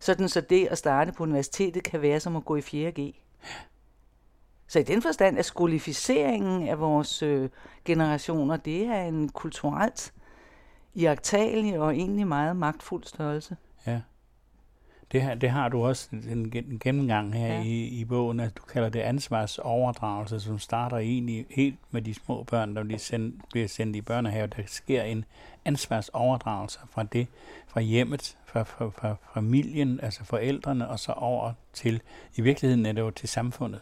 Sådan 0.00 0.28
så 0.28 0.40
det 0.40 0.66
at 0.66 0.78
starte 0.78 1.12
på 1.12 1.22
universitetet 1.22 1.82
kan 1.82 2.02
være 2.02 2.20
som 2.20 2.36
at 2.36 2.44
gå 2.44 2.56
i 2.56 2.60
4G. 2.60 3.20
Så 4.68 4.78
i 4.78 4.82
den 4.82 5.02
forstand 5.02 5.38
er 5.38 5.42
skolificeringen 5.42 6.68
af 6.68 6.80
vores 6.80 7.22
øh, 7.22 7.50
generationer, 7.84 8.56
det 8.56 8.86
er 8.86 9.02
en 9.02 9.28
kulturelt 9.28 10.12
iagtagelig 10.94 11.80
og 11.80 11.96
egentlig 11.96 12.26
meget 12.26 12.56
magtfuld 12.56 13.04
størrelse. 13.04 13.56
Ja. 13.86 14.00
Det, 15.12 15.22
har- 15.22 15.34
det 15.34 15.50
har 15.50 15.68
du 15.68 15.84
også 15.84 16.08
en, 16.12 16.52
en 16.56 16.78
gennemgang 16.78 17.34
her 17.34 17.54
ja. 17.54 17.62
i, 17.62 17.84
i 17.84 18.04
bogen, 18.04 18.40
at 18.40 18.56
du 18.56 18.62
kalder 18.62 18.88
det 18.88 19.00
ansvarsoverdragelse, 19.00 20.40
som 20.40 20.58
starter 20.58 20.96
egentlig 20.96 21.46
helt 21.50 21.76
med 21.90 22.02
de 22.02 22.14
små 22.14 22.42
børn, 22.42 22.76
der 22.76 22.84
bliver 22.84 22.98
sendt, 22.98 23.34
bliver 23.52 23.68
sendt 23.68 23.96
i 23.96 24.00
børnehave. 24.00 24.46
Der 24.46 24.62
sker 24.66 25.02
en 25.02 25.24
ansvarsoverdragelse 25.64 26.78
fra 26.90 27.02
det, 27.02 27.26
fra 27.68 27.80
hjemmet, 27.80 28.36
fra, 28.46 28.62
fra, 28.62 28.88
fra 28.90 29.16
familien, 29.34 30.00
altså 30.02 30.24
forældrene, 30.24 30.88
og 30.88 30.98
så 30.98 31.12
over 31.12 31.52
til, 31.72 32.00
i 32.36 32.40
virkeligheden 32.40 32.86
er 32.86 32.92
det 32.92 33.00
jo 33.00 33.10
til 33.10 33.28
samfundet. 33.28 33.80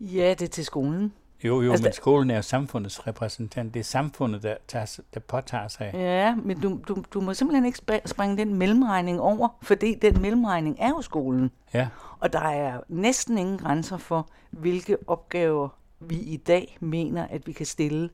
Ja, 0.00 0.30
det 0.30 0.42
er 0.42 0.46
til 0.48 0.64
skolen. 0.64 1.12
Jo, 1.44 1.62
jo, 1.62 1.70
Altså, 1.70 1.84
men 1.84 1.92
skolen 1.92 2.30
er 2.30 2.36
jo 2.36 2.42
samfundets 2.42 3.06
repræsentant. 3.06 3.74
Det 3.74 3.80
er 3.80 3.84
samfundet, 3.84 4.42
der, 4.42 4.54
tager, 4.68 4.98
der 5.14 5.20
påtager 5.20 5.68
sig. 5.68 5.90
Ja, 5.94 6.34
men 6.34 6.60
du, 6.60 6.80
du, 6.88 7.04
du 7.14 7.20
må 7.20 7.34
simpelthen 7.34 7.64
ikke 7.66 7.78
spr- 7.90 8.06
springe 8.06 8.36
den 8.36 8.54
mellemregning 8.54 9.20
over, 9.20 9.48
fordi 9.62 9.94
den 9.94 10.22
mellemregning 10.22 10.76
er 10.80 10.88
jo 10.88 11.02
skolen. 11.02 11.50
Ja, 11.74 11.88
Og 12.20 12.32
der 12.32 12.40
er 12.40 12.80
næsten 12.88 13.38
ingen 13.38 13.58
grænser 13.58 13.96
for, 13.96 14.28
hvilke 14.50 14.96
opgaver 15.06 15.68
vi 16.00 16.16
i 16.16 16.36
dag 16.36 16.76
mener, 16.80 17.26
at 17.30 17.46
vi 17.46 17.52
kan 17.52 17.66
stille 17.66 18.10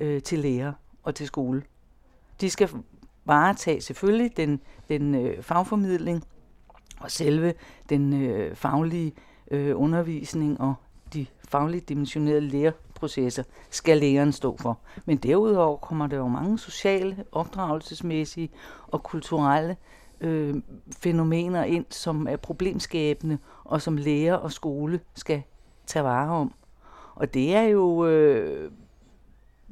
øh, 0.00 0.22
til 0.22 0.38
lærer 0.38 0.72
og 1.02 1.14
til 1.14 1.26
skole. 1.26 1.62
De 2.40 2.50
skal 2.50 2.68
varetage 3.24 3.80
selvfølgelig 3.80 4.36
den, 4.36 4.60
den 4.88 5.14
øh, 5.14 5.42
fagformidling 5.42 6.24
og 7.00 7.10
selve 7.10 7.54
den 7.88 8.22
øh, 8.22 8.56
faglige 8.56 9.12
øh, 9.50 9.80
undervisning 9.80 10.60
og 10.60 10.74
fagligt 11.52 11.88
dimensionerede 11.88 12.40
læreprocesser 12.40 13.42
skal 13.70 13.98
læreren 13.98 14.32
stå 14.32 14.56
for. 14.56 14.78
Men 15.06 15.16
derudover 15.16 15.76
kommer 15.76 16.06
der 16.06 16.16
jo 16.16 16.28
mange 16.28 16.58
sociale, 16.58 17.24
opdragelsesmæssige 17.32 18.50
og 18.88 19.02
kulturelle 19.02 19.76
øh, 20.20 20.54
fænomener 20.96 21.64
ind, 21.64 21.86
som 21.90 22.26
er 22.26 22.36
problemskabende, 22.36 23.38
og 23.64 23.82
som 23.82 23.96
lærer 23.96 24.34
og 24.34 24.52
skole 24.52 25.00
skal 25.14 25.42
tage 25.86 26.04
vare 26.04 26.30
om. 26.30 26.52
Og 27.14 27.34
det 27.34 27.54
er 27.54 27.62
jo, 27.62 28.06
øh, 28.06 28.70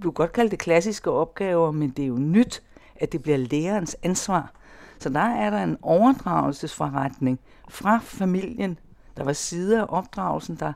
du 0.03 0.11
kan 0.11 0.15
godt 0.15 0.33
kalde 0.33 0.51
det 0.51 0.59
klassiske 0.59 1.11
opgaver, 1.11 1.71
men 1.71 1.91
det 1.91 2.03
er 2.03 2.07
jo 2.09 2.19
nyt, 2.19 2.63
at 2.97 3.13
det 3.13 3.23
bliver 3.23 3.39
lærerens 3.39 3.97
ansvar. 4.03 4.53
Så 4.99 5.09
der 5.09 5.21
er 5.21 5.51
der 5.51 5.63
en 5.63 5.77
overdragelsesforretning 5.83 7.41
fra 7.69 7.99
familien. 8.03 8.79
Der 9.17 9.25
var 9.25 9.33
sider 9.33 9.83
af 9.83 9.87
opdragelsen, 9.89 10.57
der 10.57 10.73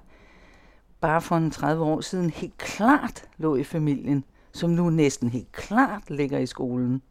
bare 1.04 1.20
for 1.20 1.36
en 1.36 1.50
30 1.50 1.84
år 1.84 2.00
siden 2.00 2.30
helt 2.30 2.58
klart 2.58 3.28
lå 3.36 3.56
i 3.56 3.64
familien, 3.64 4.24
som 4.52 4.70
nu 4.70 4.90
næsten 4.90 5.28
helt 5.28 5.52
klart 5.52 6.10
ligger 6.10 6.38
i 6.38 6.46
skolen. 6.46 7.02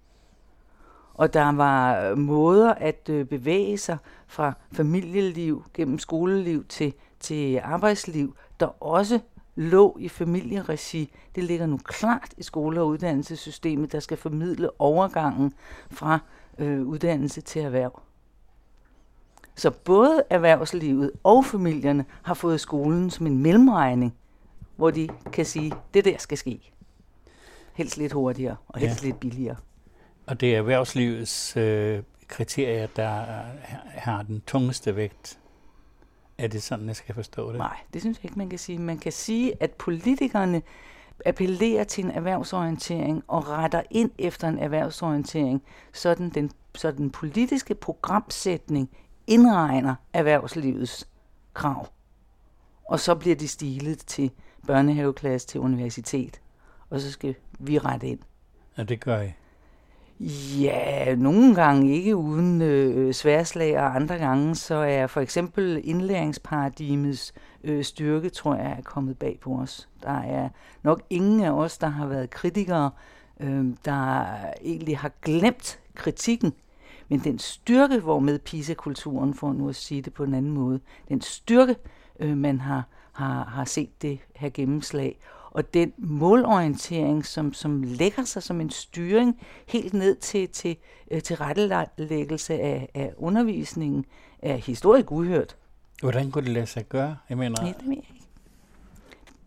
Og 1.13 1.33
der 1.33 1.51
var 1.51 2.15
måder 2.15 2.73
at 2.73 3.09
øh, 3.09 3.25
bevæge 3.25 3.77
sig 3.77 3.97
fra 4.27 4.53
familieliv 4.71 5.63
gennem 5.73 5.99
skoleliv 5.99 6.65
til, 6.65 6.93
til 7.19 7.59
arbejdsliv, 7.63 8.35
der 8.59 8.83
også 8.83 9.19
lå 9.55 9.97
i 9.99 10.09
familieregi, 10.09 11.13
det 11.35 11.43
ligger 11.43 11.65
nu 11.65 11.77
klart 11.77 12.33
i 12.37 12.43
skole- 12.43 12.81
og 12.81 12.87
uddannelsessystemet, 12.87 13.91
der 13.91 13.99
skal 13.99 14.17
formidle 14.17 14.81
overgangen 14.81 15.53
fra 15.91 16.19
øh, 16.59 16.81
uddannelse 16.81 17.41
til 17.41 17.61
erhverv. 17.61 18.01
Så 19.55 19.71
både 19.71 20.23
erhvervslivet 20.29 21.11
og 21.23 21.45
familierne 21.45 22.05
har 22.21 22.33
fået 22.33 22.59
skolen 22.59 23.09
som 23.09 23.27
en 23.27 23.37
mellemregning, 23.37 24.15
hvor 24.75 24.91
de 24.91 25.09
kan 25.33 25.45
sige, 25.45 25.73
det 25.93 26.05
der 26.05 26.17
skal 26.17 26.37
ske. 26.37 26.71
Helst 27.73 27.97
lidt 27.97 28.11
hurtigere 28.13 28.55
og 28.67 28.79
helst 28.79 29.03
ja. 29.03 29.07
lidt 29.07 29.19
billigere. 29.19 29.55
Og 30.27 30.41
det 30.41 30.53
er 30.53 30.57
erhvervslivets 30.57 31.57
øh, 31.57 32.03
kriterier, 32.27 32.87
der 32.95 33.25
har 33.95 34.21
den 34.21 34.41
tungeste 34.47 34.95
vægt. 34.95 35.39
Er 36.37 36.47
det 36.47 36.63
sådan, 36.63 36.87
jeg 36.87 36.95
skal 36.95 37.15
forstå 37.15 37.51
det? 37.51 37.57
Nej, 37.57 37.77
det 37.93 38.01
synes 38.01 38.17
jeg 38.17 38.25
ikke, 38.25 38.37
man 38.37 38.49
kan 38.49 38.59
sige. 38.59 38.79
Man 38.79 38.97
kan 38.97 39.11
sige, 39.11 39.53
at 39.59 39.71
politikerne 39.71 40.61
appellerer 41.25 41.83
til 41.83 42.03
en 42.05 42.11
erhvervsorientering 42.11 43.23
og 43.27 43.47
retter 43.49 43.81
ind 43.91 44.11
efter 44.17 44.47
en 44.47 44.59
erhvervsorientering, 44.59 45.63
så 45.93 46.15
den, 46.15 46.29
den, 46.29 46.51
så 46.75 46.91
den 46.91 47.09
politiske 47.09 47.75
programsætning 47.75 48.89
indregner 49.27 49.95
erhvervslivets 50.13 51.07
krav. 51.53 51.87
Og 52.89 52.99
så 52.99 53.15
bliver 53.15 53.35
de 53.35 53.47
stilet 53.47 53.99
til 53.99 54.31
børnehaveklasse 54.67 55.47
til 55.47 55.59
universitet, 55.59 56.41
og 56.89 56.99
så 56.99 57.11
skal 57.11 57.35
vi 57.59 57.79
rette 57.79 58.07
ind. 58.07 58.19
Ja, 58.77 58.83
det 58.83 58.99
gør 58.99 59.21
I. 59.21 59.33
Ja, 60.61 61.15
nogle 61.15 61.55
gange 61.55 61.93
ikke 61.93 62.15
uden 62.15 62.61
øh, 62.61 63.13
sværslag, 63.13 63.77
og 63.79 63.95
andre 63.95 64.17
gange 64.17 64.55
så 64.55 64.75
er 64.75 65.07
for 65.07 65.21
eksempel 65.21 65.81
indlæringsparadigmets 65.83 67.33
øh, 67.63 67.83
styrke, 67.83 68.29
tror 68.29 68.55
jeg, 68.55 68.75
er 68.77 68.81
kommet 68.81 69.17
bag 69.19 69.39
på 69.41 69.55
os. 69.55 69.89
Der 70.03 70.21
er 70.21 70.49
nok 70.83 71.01
ingen 71.09 71.43
af 71.43 71.51
os, 71.51 71.77
der 71.77 71.87
har 71.87 72.07
været 72.07 72.29
kritikere, 72.29 72.91
øh, 73.39 73.65
der 73.85 74.25
egentlig 74.61 74.97
har 74.97 75.11
glemt 75.21 75.79
kritikken, 75.95 76.53
men 77.09 77.19
den 77.19 77.39
styrke, 77.39 77.99
hvormed 77.99 78.39
PISA-kulturen, 78.39 79.33
for 79.33 79.53
nu 79.53 79.69
at 79.69 79.75
sige 79.75 80.01
det 80.01 80.13
på 80.13 80.23
en 80.23 80.33
anden 80.33 80.51
måde, 80.51 80.79
den 81.09 81.21
styrke, 81.21 81.75
øh, 82.19 82.37
man 82.37 82.61
har, 82.61 82.83
har, 83.11 83.43
har 83.43 83.65
set 83.65 84.01
det 84.01 84.19
her 84.35 84.49
gennemslag, 84.49 85.19
og 85.51 85.73
den 85.73 85.93
målorientering, 85.97 87.25
som, 87.25 87.53
som 87.53 87.83
lægger 87.83 88.23
sig 88.23 88.43
som 88.43 88.61
en 88.61 88.69
styring 88.69 89.39
helt 89.67 89.93
ned 89.93 90.15
til, 90.15 90.49
til, 90.49 90.77
øh, 91.11 91.21
til 91.21 91.35
rettelæggelse 91.35 92.53
af, 92.53 92.89
af 92.93 93.13
undervisningen, 93.17 94.05
er 94.41 94.55
historisk 94.55 95.11
uhørt. 95.11 95.55
Hvordan 96.01 96.31
kunne 96.31 96.43
det 96.43 96.53
lade 96.53 96.65
sig 96.65 96.89
gøre? 96.89 97.17
Jeg 97.29 97.37
mener... 97.37 97.55
Ja, 97.61 97.67
det 97.67 97.75
ved 97.81 97.89
jeg 97.89 97.97
ikke. 97.97 98.23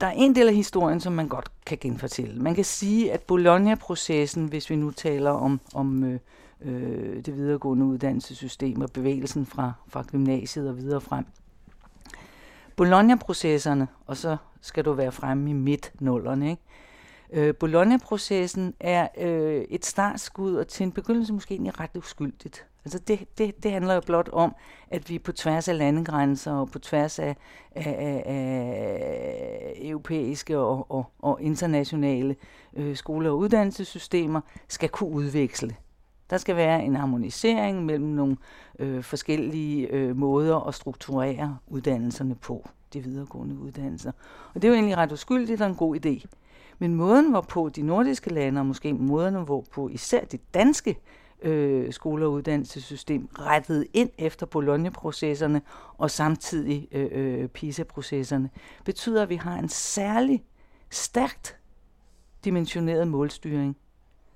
Der 0.00 0.06
er 0.06 0.12
en 0.12 0.34
del 0.34 0.48
af 0.48 0.54
historien, 0.54 1.00
som 1.00 1.12
man 1.12 1.28
godt 1.28 1.50
kan 1.66 1.78
genfortælle. 1.80 2.42
Man 2.42 2.54
kan 2.54 2.64
sige, 2.64 3.12
at 3.12 3.22
Bologna-processen, 3.22 4.46
hvis 4.46 4.70
vi 4.70 4.76
nu 4.76 4.90
taler 4.90 5.30
om, 5.30 5.60
om 5.74 6.04
øh, 6.04 6.20
øh, 6.60 7.24
det 7.24 7.36
videregående 7.36 7.86
uddannelsessystem 7.86 8.80
og 8.80 8.90
bevægelsen 8.90 9.46
fra, 9.46 9.72
fra 9.88 10.04
gymnasiet 10.10 10.68
og 10.68 10.76
videre 10.76 11.00
frem, 11.00 11.24
Bologna-processerne, 12.76 13.88
og 14.06 14.16
så 14.16 14.36
skal 14.60 14.84
du 14.84 14.92
være 14.92 15.12
fremme 15.12 15.50
i 15.50 15.52
midt-nullerne, 15.52 16.50
ikke? 16.50 16.62
Øh, 17.32 17.54
Bologna-processen 17.54 18.74
er 18.80 19.08
øh, 19.18 19.64
et 19.70 19.84
startskud, 19.84 20.54
og 20.54 20.68
til 20.68 20.84
en 20.84 20.92
begyndelse 20.92 21.32
måske 21.32 21.54
egentlig 21.54 21.80
ret 21.80 21.96
uskyldigt. 21.96 22.66
Altså 22.84 22.98
det, 22.98 23.38
det, 23.38 23.62
det 23.62 23.70
handler 23.70 23.94
jo 23.94 24.00
blot 24.00 24.28
om, 24.32 24.54
at 24.90 25.10
vi 25.10 25.18
på 25.18 25.32
tværs 25.32 25.68
af 25.68 25.78
landegrænser 25.78 26.52
og 26.52 26.70
på 26.70 26.78
tværs 26.78 27.18
af, 27.18 27.36
af, 27.74 27.96
af, 27.98 28.22
af 28.26 29.78
europæiske 29.82 30.58
og, 30.58 30.90
og, 30.90 31.06
og 31.18 31.42
internationale 31.42 32.36
øh, 32.76 32.96
skole- 32.96 33.30
og 33.30 33.38
uddannelsessystemer 33.38 34.40
skal 34.68 34.88
kunne 34.88 35.10
udveksle. 35.10 35.76
Der 36.30 36.36
skal 36.36 36.56
være 36.56 36.84
en 36.84 36.96
harmonisering 36.96 37.84
mellem 37.84 38.08
nogle 38.08 38.36
øh, 38.78 39.02
forskellige 39.02 39.92
øh, 39.92 40.16
måder 40.16 40.68
at 40.68 40.74
strukturere 40.74 41.58
uddannelserne 41.66 42.34
på, 42.34 42.68
de 42.92 43.00
videregående 43.00 43.58
uddannelser. 43.58 44.12
Og 44.54 44.62
det 44.62 44.64
er 44.64 44.68
jo 44.68 44.74
egentlig 44.74 44.96
ret 44.96 45.12
uskyldigt 45.12 45.60
og 45.60 45.68
en 45.68 45.74
god 45.74 46.06
idé. 46.06 46.26
Men 46.78 46.94
måden, 46.94 47.30
hvorpå 47.30 47.68
de 47.68 47.82
nordiske 47.82 48.34
lande, 48.34 48.60
og 48.60 48.66
måske 48.66 48.94
måden, 48.94 49.34
hvorpå 49.34 49.88
især 49.88 50.24
det 50.24 50.40
danske 50.54 50.98
øh, 51.42 51.92
skole- 51.92 52.26
og 52.26 52.32
uddannelsessystem 52.32 53.28
rettede 53.38 53.86
ind 53.92 54.10
efter 54.18 54.46
Bologna-processerne 54.46 55.62
og 55.98 56.10
samtidig 56.10 56.88
øh, 56.92 57.08
øh, 57.12 57.48
PISA-processerne, 57.48 58.50
betyder, 58.84 59.22
at 59.22 59.28
vi 59.28 59.36
har 59.36 59.58
en 59.58 59.68
særlig 59.68 60.44
stærkt 60.90 61.56
dimensioneret 62.44 63.08
målstyring, 63.08 63.76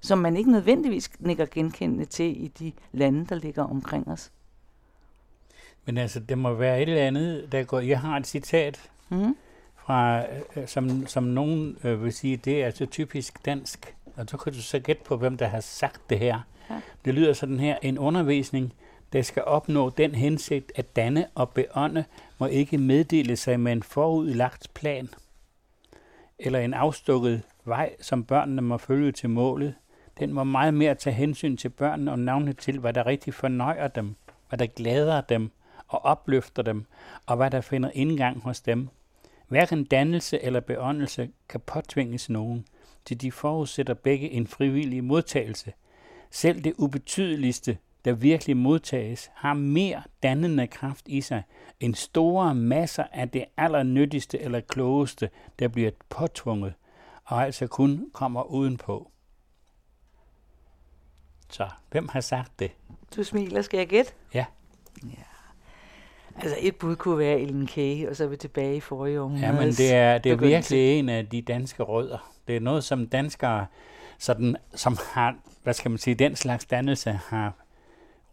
som 0.01 0.19
man 0.19 0.37
ikke 0.37 0.53
nødvendigvis 0.53 1.11
nikker 1.19 1.47
genkendende 1.51 2.05
til 2.05 2.45
i 2.45 2.49
de 2.49 2.73
lande, 2.93 3.27
der 3.27 3.35
ligger 3.35 3.63
omkring 3.65 4.09
os. 4.09 4.33
Men 5.85 5.99
altså, 5.99 6.21
det 6.21 6.39
må 6.39 6.55
være 6.55 6.83
et 6.83 6.89
eller 6.89 7.07
andet, 7.07 7.53
der 7.53 7.63
går... 7.63 7.81
Jeg 7.81 8.01
har 8.01 8.17
et 8.17 8.27
citat 8.27 8.91
mm. 9.09 9.37
fra, 9.77 10.25
øh, 10.57 10.69
som, 10.69 11.07
som 11.07 11.25
nogen 11.25 11.77
øh, 11.85 12.05
vil 12.05 12.13
sige, 12.13 12.37
det 12.37 12.63
er 12.63 12.67
altså 12.67 12.87
typisk 12.87 13.45
dansk. 13.45 13.95
Og 14.17 14.25
så 14.29 14.37
kan 14.37 14.53
du 14.53 14.63
så 14.63 14.79
gætte 14.79 15.03
på, 15.05 15.17
hvem 15.17 15.37
der 15.37 15.47
har 15.47 15.61
sagt 15.61 16.11
det 16.11 16.19
her. 16.19 16.41
Ja. 16.71 16.81
Det 17.05 17.15
lyder 17.15 17.33
sådan 17.33 17.61
her. 17.61 17.79
En 17.83 17.99
undervisning, 17.99 18.73
der 19.13 19.23
skal 19.23 19.45
opnå 19.45 19.91
den 19.91 20.15
hensigt 20.15 20.73
at 20.75 20.97
danne 20.97 21.27
og 21.35 21.51
beånde, 21.51 22.05
må 22.39 22.47
ikke 22.47 22.79
meddele 22.79 23.37
sig 23.37 23.61
med 23.61 23.73
en 23.73 23.83
forudlagt 23.83 24.75
plan 24.75 25.09
eller 26.39 26.59
en 26.59 26.75
afstukket 26.75 27.43
vej, 27.65 27.95
som 28.01 28.25
børnene 28.25 28.63
må 28.63 28.79
følge 28.79 29.13
til 29.13 29.31
målet. 29.31 29.75
Den 30.21 30.33
må 30.33 30.45
meget 30.45 30.75
mere 30.75 30.95
tage 30.95 31.15
hensyn 31.15 31.57
til 31.57 31.69
børnene 31.69 32.13
og 32.13 32.19
navne 32.19 32.53
til, 32.53 32.79
hvad 32.79 32.93
der 32.93 33.07
rigtig 33.07 33.35
fornøjer 33.35 33.89
dem, 33.89 34.17
hvad 34.49 34.59
der 34.59 34.67
glæder 34.67 35.21
dem 35.21 35.51
og 35.89 36.05
opløfter 36.05 36.63
dem, 36.63 36.87
og 37.27 37.37
hvad 37.37 37.51
der 37.51 37.61
finder 37.61 37.91
indgang 37.95 38.43
hos 38.43 38.61
dem. 38.61 38.89
Hverken 39.49 39.85
dannelse 39.85 40.43
eller 40.43 40.61
beåndelse 40.61 41.31
kan 41.49 41.61
påtvinges 41.61 42.31
nogen, 42.31 42.67
til 43.05 43.21
de 43.21 43.33
forudsætter 43.33 43.95
begge 43.95 44.31
en 44.31 44.47
frivillig 44.47 45.05
modtagelse. 45.05 45.73
Selv 46.31 46.65
det 46.65 46.75
ubetydeligste, 46.79 47.79
der 48.05 48.13
virkelig 48.13 48.57
modtages, 48.57 49.31
har 49.35 49.55
mere 49.55 50.03
dannende 50.23 50.67
kraft 50.67 51.09
i 51.09 51.21
sig 51.21 51.43
end 51.81 51.95
store 51.95 52.55
masser 52.55 53.05
af 53.13 53.29
det 53.31 53.45
allernyttigste 53.57 54.39
eller 54.39 54.61
klogeste, 54.61 55.31
der 55.59 55.69
bliver 55.69 55.91
påtvunget, 56.09 56.75
og 57.25 57.45
altså 57.45 57.67
kun 57.67 58.11
kommer 58.13 58.43
udenpå. 58.43 59.11
Så, 61.51 61.69
hvem 61.91 62.09
har 62.09 62.21
sagt 62.21 62.59
det? 62.59 62.71
Du 63.17 63.25
smiler, 63.25 63.63
skal 63.63 63.79
jeg 63.79 63.87
gætte? 63.87 64.13
Ja. 64.35 64.45
ja. 65.05 65.23
Altså 66.43 66.57
et 66.61 66.77
bud 66.77 66.97
kunne 66.97 67.19
være 67.19 67.41
Ellen 67.41 67.67
Kay, 67.67 68.09
og 68.09 68.17
så 68.17 68.25
er 68.25 68.29
vi 68.29 68.37
tilbage 68.37 68.77
i 68.77 68.81
forrige 68.81 69.21
år. 69.21 69.37
Ja, 69.41 69.53
men 69.53 69.69
det 69.69 69.95
er, 69.95 70.19
det 70.19 70.33
er 70.33 70.37
virkelig 70.37 70.99
en 70.99 71.09
af 71.09 71.27
de 71.27 71.43
danske 71.43 71.83
rødder. 71.83 72.33
Det 72.49 72.57
er 72.57 72.61
noget, 72.61 72.85
som 72.85 73.07
danskere, 73.07 73.67
sådan, 74.19 74.57
som 74.75 74.97
har, 75.13 75.37
hvad 75.63 75.75
skal 75.75 75.91
man 75.91 75.99
sige, 75.99 76.15
den 76.15 76.37
slags 76.37 76.65
dannelse 76.65 77.13
har 77.13 77.53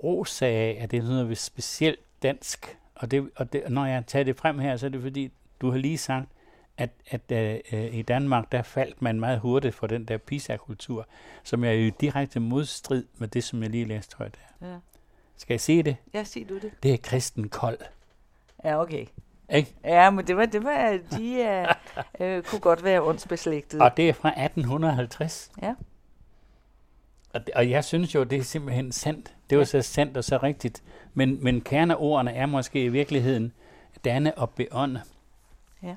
ros 0.03 0.41
af, 0.41 0.77
at 0.80 0.91
det 0.91 0.99
er 0.99 1.03
noget 1.03 1.38
specielt 1.38 1.99
dansk. 2.23 2.77
Og, 2.95 3.12
det, 3.12 3.30
og 3.36 3.53
det, 3.53 3.63
når 3.69 3.86
jeg 3.86 4.03
tager 4.08 4.23
det 4.23 4.36
frem 4.38 4.60
her, 4.60 4.77
så 4.77 4.86
er 4.86 4.89
det 4.89 5.01
fordi, 5.01 5.32
du 5.62 5.71
har 5.71 5.77
lige 5.77 5.97
sagt, 5.97 6.30
at, 6.78 6.90
at 7.10 7.22
uh, 7.74 7.96
i 7.96 8.02
Danmark, 8.02 8.52
der 8.52 8.62
faldt 8.62 9.02
man 9.02 9.20
meget 9.20 9.40
hurtigt 9.40 9.76
for 9.76 9.88
den 9.88 10.06
der 10.06 10.18
PISA-kultur, 10.18 11.08
som 11.44 11.63
er 11.63 11.72
jo 11.72 11.92
direkte 12.02 12.40
modstrid 12.40 13.06
med 13.18 13.28
det, 13.28 13.44
som 13.44 13.62
jeg 13.63 13.70
lige 13.70 13.86
læste 13.86 14.18
højt 14.18 14.40
her. 14.40 14.68
Ja. 14.70 14.76
Skal 15.38 15.54
jeg 15.54 15.62
sige 15.62 15.84
det? 15.84 15.96
Ja, 16.13 16.24
sig 16.24 16.50
du 16.50 16.60
det. 16.60 16.72
Det 16.84 16.94
er 16.94 16.98
Kristen 16.98 17.50
Kold. 17.50 17.78
Ja, 18.63 18.82
okay. 18.82 19.06
Ikke? 19.50 19.76
Ja, 19.84 20.10
men 20.10 20.28
det 20.28 20.38
var, 20.38 20.46
det 20.46 20.63
var 20.63 21.00
de 21.18 21.66
uh, 22.20 22.28
uh, 22.28 22.44
kunne 22.50 22.62
godt 22.62 22.84
være 22.84 23.02
åndsbeslægtet. 23.02 23.82
Og 23.82 23.98
det 23.98 24.10
er 24.10 24.13
fra 24.13 24.30
1850. 24.30 25.52
Ja. 25.62 25.76
Og, 27.34 27.42
og 27.56 27.70
jeg 27.70 27.84
synes 27.84 28.16
jo, 28.16 28.24
det 28.24 28.38
er 28.38 28.44
simpelthen 28.44 28.92
sandt. 28.92 29.36
Det 29.50 29.58
var 29.58 29.62
ja. 29.62 29.66
så 29.66 29.82
sandt 29.82 30.18
og 30.18 30.24
så 30.24 30.38
rigtigt. 30.38 30.84
Men, 31.13 31.44
men 31.44 31.62
kerneordene 31.62 32.34
er 32.34 32.46
måske 32.46 32.84
i 32.84 32.90
virkeligheden 32.90 33.54
danne 34.06 34.38
og 34.38 34.50
beånde. 34.50 35.02
Ja. 35.84 35.96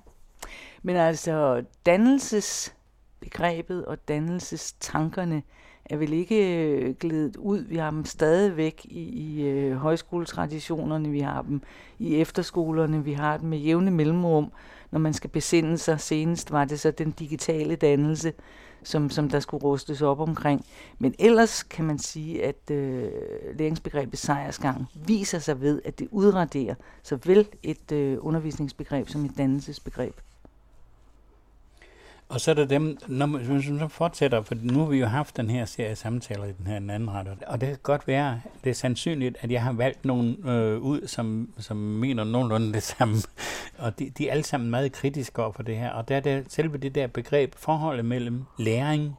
Men 0.82 0.96
altså, 0.96 1.64
dannelsesbegrebet 1.86 3.84
og 3.84 4.08
dannelsestankerne 4.08 5.42
er 5.84 5.96
vel 5.96 6.12
ikke 6.12 6.64
øh, 6.64 6.94
glædet 6.94 7.36
ud. 7.36 7.58
Vi 7.58 7.76
har 7.76 7.90
dem 7.90 8.04
stadigvæk 8.04 8.84
i, 8.84 9.00
i 9.00 9.42
øh, 9.42 9.76
højskoletraditionerne, 9.76 11.08
vi 11.08 11.20
har 11.20 11.42
dem 11.42 11.62
i 11.98 12.16
efterskolerne, 12.16 13.04
vi 13.04 13.12
har 13.12 13.36
dem 13.36 13.48
med 13.48 13.58
jævne 13.58 13.90
mellemrum, 13.90 14.52
når 14.90 14.98
man 14.98 15.12
skal 15.12 15.30
besinde 15.30 15.78
sig. 15.78 16.00
Senest 16.00 16.50
var 16.50 16.64
det 16.64 16.80
så 16.80 16.90
den 16.90 17.10
digitale 17.10 17.76
dannelse, 17.76 18.32
som, 18.82 19.10
som 19.10 19.28
der 19.28 19.40
skulle 19.40 19.64
rustes 19.64 20.02
op 20.02 20.20
omkring. 20.20 20.64
Men 20.98 21.14
ellers 21.18 21.62
kan 21.62 21.84
man 21.84 21.98
sige, 21.98 22.44
at 22.44 22.70
øh, 22.70 23.10
læringsbegrebet 23.54 24.18
sejrsgang 24.18 24.86
viser 25.06 25.38
sig 25.38 25.60
ved, 25.60 25.82
at 25.84 25.98
det 25.98 26.08
udraderer 26.10 26.74
såvel 27.02 27.48
et 27.62 27.92
øh, 27.92 28.18
undervisningsbegreb 28.20 29.08
som 29.08 29.24
et 29.24 29.32
dannelsesbegreb. 29.38 30.14
Og 32.30 32.40
så 32.40 32.50
er 32.50 32.54
der 32.54 32.64
dem, 32.64 32.98
når 33.06 33.26
man, 33.26 33.40
hvis 33.44 33.64
så 33.64 33.88
fortsætter, 33.88 34.42
for 34.42 34.54
nu 34.62 34.78
har 34.78 34.86
vi 34.86 34.98
jo 34.98 35.06
haft 35.06 35.36
den 35.36 35.50
her 35.50 35.64
serie 35.64 35.96
samtaler 35.96 36.44
i 36.44 36.52
den 36.52 36.66
her 36.66 36.78
den 36.78 36.90
anden 36.90 37.10
ret, 37.10 37.28
og 37.46 37.60
det 37.60 37.68
kan 37.68 37.78
godt 37.82 38.06
være, 38.08 38.40
det 38.64 38.70
er 38.70 38.74
sandsynligt, 38.74 39.36
at 39.40 39.50
jeg 39.50 39.62
har 39.62 39.72
valgt 39.72 40.04
nogen 40.04 40.48
øh, 40.48 40.78
ud, 40.78 41.06
som, 41.06 41.52
som 41.58 41.76
mener 41.76 42.24
nogenlunde 42.24 42.72
det 42.72 42.82
samme, 42.82 43.16
og 43.78 43.98
de, 43.98 44.10
de 44.10 44.28
er 44.28 44.32
alle 44.32 44.44
sammen 44.44 44.70
meget 44.70 44.92
kritiske 44.92 45.42
over 45.42 45.52
for 45.52 45.62
det 45.62 45.76
her, 45.76 45.90
og 45.90 46.08
der 46.08 46.16
er 46.16 46.20
det 46.20 46.44
selve 46.48 46.78
det 46.78 46.94
der 46.94 47.06
begreb, 47.06 47.54
forholdet 47.56 48.04
mellem 48.04 48.44
læring 48.58 49.16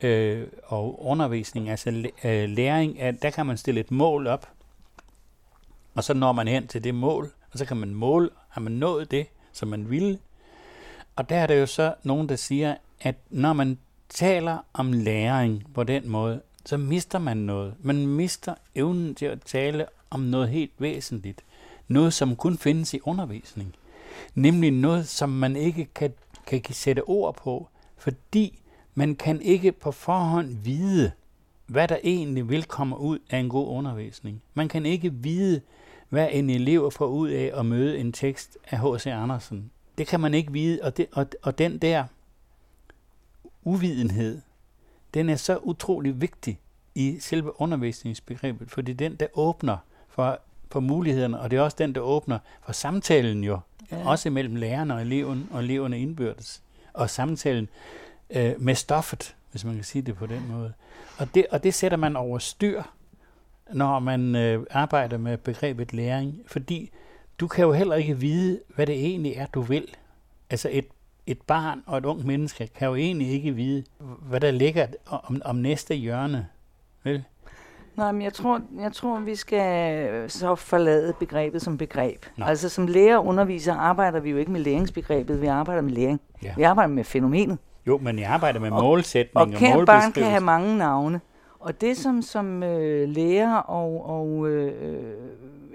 øh, 0.00 0.46
og 0.64 1.06
undervisning, 1.06 1.68
altså 1.68 2.10
øh, 2.24 2.48
læring, 2.48 3.00
at 3.00 3.22
der 3.22 3.30
kan 3.30 3.46
man 3.46 3.56
stille 3.56 3.80
et 3.80 3.90
mål 3.90 4.26
op, 4.26 4.48
og 5.94 6.04
så 6.04 6.14
når 6.14 6.32
man 6.32 6.48
hen 6.48 6.66
til 6.66 6.84
det 6.84 6.94
mål, 6.94 7.32
og 7.52 7.58
så 7.58 7.64
kan 7.64 7.76
man 7.76 7.94
måle, 7.94 8.30
har 8.48 8.60
man 8.60 8.72
nået 8.72 9.10
det, 9.10 9.26
som 9.52 9.68
man 9.68 9.90
ville, 9.90 10.18
og 11.16 11.28
der 11.28 11.36
er 11.36 11.46
det 11.46 11.60
jo 11.60 11.66
så 11.66 11.94
nogen, 12.02 12.28
der 12.28 12.36
siger, 12.36 12.74
at 13.00 13.16
når 13.30 13.52
man 13.52 13.78
taler 14.08 14.58
om 14.72 14.92
læring 14.92 15.64
på 15.74 15.84
den 15.84 16.08
måde, 16.08 16.40
så 16.64 16.76
mister 16.76 17.18
man 17.18 17.36
noget. 17.36 17.74
Man 17.80 18.06
mister 18.06 18.54
evnen 18.74 19.14
til 19.14 19.26
at 19.26 19.42
tale 19.42 19.86
om 20.10 20.20
noget 20.20 20.48
helt 20.48 20.72
væsentligt. 20.78 21.44
Noget, 21.88 22.14
som 22.14 22.36
kun 22.36 22.58
findes 22.58 22.94
i 22.94 23.00
undervisning. 23.04 23.74
Nemlig 24.34 24.70
noget, 24.70 25.08
som 25.08 25.28
man 25.28 25.56
ikke 25.56 25.84
kan, 25.94 26.12
kan 26.46 26.62
sætte 26.70 27.08
ord 27.08 27.36
på, 27.36 27.68
fordi 27.96 28.58
man 28.94 29.14
kan 29.14 29.40
ikke 29.40 29.72
på 29.72 29.92
forhånd 29.92 30.56
vide, 30.64 31.12
hvad 31.66 31.88
der 31.88 31.98
egentlig 32.04 32.48
vil 32.48 32.64
komme 32.64 32.98
ud 32.98 33.18
af 33.30 33.38
en 33.38 33.48
god 33.48 33.68
undervisning. 33.68 34.42
Man 34.54 34.68
kan 34.68 34.86
ikke 34.86 35.12
vide, 35.12 35.60
hvad 36.08 36.28
en 36.32 36.50
elev 36.50 36.90
får 36.90 37.06
ud 37.06 37.28
af 37.28 37.52
at 37.54 37.66
møde 37.66 37.98
en 37.98 38.12
tekst 38.12 38.58
af 38.70 38.78
H.C. 38.80 39.06
Andersen 39.06 39.70
det 39.98 40.06
kan 40.06 40.20
man 40.20 40.34
ikke 40.34 40.52
vide, 40.52 40.80
og, 40.82 40.96
det, 40.96 41.06
og, 41.12 41.26
og 41.42 41.58
den 41.58 41.78
der 41.78 42.04
uvidenhed, 43.64 44.40
den 45.14 45.28
er 45.28 45.36
så 45.36 45.56
utrolig 45.56 46.20
vigtig 46.20 46.58
i 46.94 47.18
selve 47.20 47.60
undervisningsbegrebet, 47.60 48.70
for 48.70 48.80
det 48.80 48.92
er 48.92 48.96
den, 48.96 49.16
der 49.16 49.26
åbner 49.34 49.76
for, 50.08 50.40
for 50.70 50.80
mulighederne, 50.80 51.40
og 51.40 51.50
det 51.50 51.56
er 51.56 51.60
også 51.60 51.76
den, 51.78 51.94
der 51.94 52.00
åbner 52.00 52.38
for 52.62 52.72
samtalen 52.72 53.44
jo, 53.44 53.58
ja. 53.92 54.08
også 54.08 54.30
mellem 54.30 54.56
lærerne 54.56 54.94
og 54.94 55.02
eleven, 55.02 55.48
og 55.52 55.60
eleverne 55.60 56.00
indbyrdes, 56.00 56.62
og 56.92 57.10
samtalen 57.10 57.68
øh, 58.30 58.54
med 58.58 58.74
stoffet, 58.74 59.36
hvis 59.50 59.64
man 59.64 59.74
kan 59.74 59.84
sige 59.84 60.02
det 60.02 60.16
på 60.16 60.26
den 60.26 60.48
måde. 60.50 60.72
Og 61.18 61.34
det, 61.34 61.46
og 61.50 61.64
det 61.64 61.74
sætter 61.74 61.96
man 61.98 62.16
over 62.16 62.38
styr, 62.38 62.82
når 63.72 63.98
man 63.98 64.34
øh, 64.36 64.66
arbejder 64.70 65.18
med 65.18 65.36
begrebet 65.36 65.92
læring, 65.92 66.40
fordi 66.46 66.90
du 67.40 67.46
kan 67.46 67.64
jo 67.64 67.72
heller 67.72 67.96
ikke 67.96 68.18
vide, 68.18 68.60
hvad 68.74 68.86
det 68.86 68.94
egentlig 68.94 69.32
er, 69.36 69.46
du 69.46 69.60
vil. 69.60 69.88
Altså 70.50 70.68
et, 70.72 70.86
et 71.26 71.42
barn 71.42 71.82
og 71.86 71.98
et 71.98 72.04
ung 72.04 72.26
menneske 72.26 72.68
kan 72.78 72.88
jo 72.88 72.94
egentlig 72.94 73.28
ikke 73.28 73.52
vide, 73.52 73.84
hvad 73.98 74.40
der 74.40 74.50
ligger 74.50 74.86
om, 75.06 75.42
om 75.44 75.56
næste 75.56 75.94
hjørne. 75.94 76.46
Vel? 77.04 77.24
Nej, 77.96 78.12
men 78.12 78.22
jeg 78.22 78.32
tror, 78.32 78.60
jeg 78.80 78.92
tror, 78.92 79.20
vi 79.20 79.34
skal 79.34 80.30
så 80.30 80.54
forlade 80.54 81.14
begrebet 81.18 81.62
som 81.62 81.78
begreb. 81.78 82.26
Nå. 82.36 82.44
Altså 82.44 82.68
som 82.68 82.86
lærer 82.86 83.16
og 83.16 83.26
underviser 83.26 83.74
arbejder 83.74 84.20
vi 84.20 84.30
jo 84.30 84.36
ikke 84.36 84.52
med 84.52 84.60
læringsbegrebet, 84.60 85.42
vi 85.42 85.46
arbejder 85.46 85.82
med 85.82 85.92
læring. 85.92 86.20
Ja. 86.42 86.54
Vi 86.56 86.62
arbejder 86.62 86.94
med 86.94 87.04
fænomenet. 87.04 87.58
Jo, 87.86 87.98
men 87.98 88.18
jeg 88.18 88.28
arbejder 88.28 88.60
med 88.60 88.70
og, 88.70 88.82
målsætning 88.82 89.36
og, 89.36 89.42
og 89.42 89.52
kære 89.52 89.86
barn 89.86 90.12
kan 90.12 90.24
have 90.24 90.40
mange 90.40 90.78
navne. 90.78 91.20
Og 91.58 91.80
det 91.80 91.96
som, 91.96 92.22
som 92.22 92.62
øh, 92.62 93.08
lærer 93.08 93.56
og, 93.56 94.10
og 94.10 94.48
øh, 94.48 94.72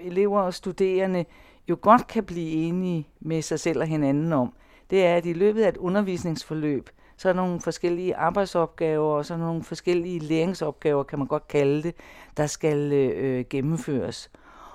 elever 0.00 0.40
og 0.40 0.54
studerende 0.54 1.24
jo 1.68 1.78
godt 1.80 2.06
kan 2.06 2.24
blive 2.24 2.50
enige 2.50 3.08
med 3.20 3.42
sig 3.42 3.60
selv 3.60 3.80
og 3.80 3.86
hinanden 3.86 4.32
om, 4.32 4.52
det 4.90 5.06
er, 5.06 5.14
at 5.16 5.26
i 5.26 5.32
løbet 5.32 5.62
af 5.62 5.68
et 5.68 5.76
undervisningsforløb, 5.76 6.90
så 7.16 7.28
er 7.28 7.32
der 7.32 7.40
nogle 7.40 7.60
forskellige 7.60 8.16
arbejdsopgaver, 8.16 9.12
og 9.12 9.26
så 9.26 9.34
er 9.34 9.38
der 9.38 9.44
nogle 9.44 9.64
forskellige 9.64 10.18
læringsopgaver, 10.18 11.02
kan 11.02 11.18
man 11.18 11.28
godt 11.28 11.48
kalde 11.48 11.82
det, 11.82 11.94
der 12.36 12.46
skal 12.46 12.92
øh, 12.92 13.44
gennemføres. 13.50 14.30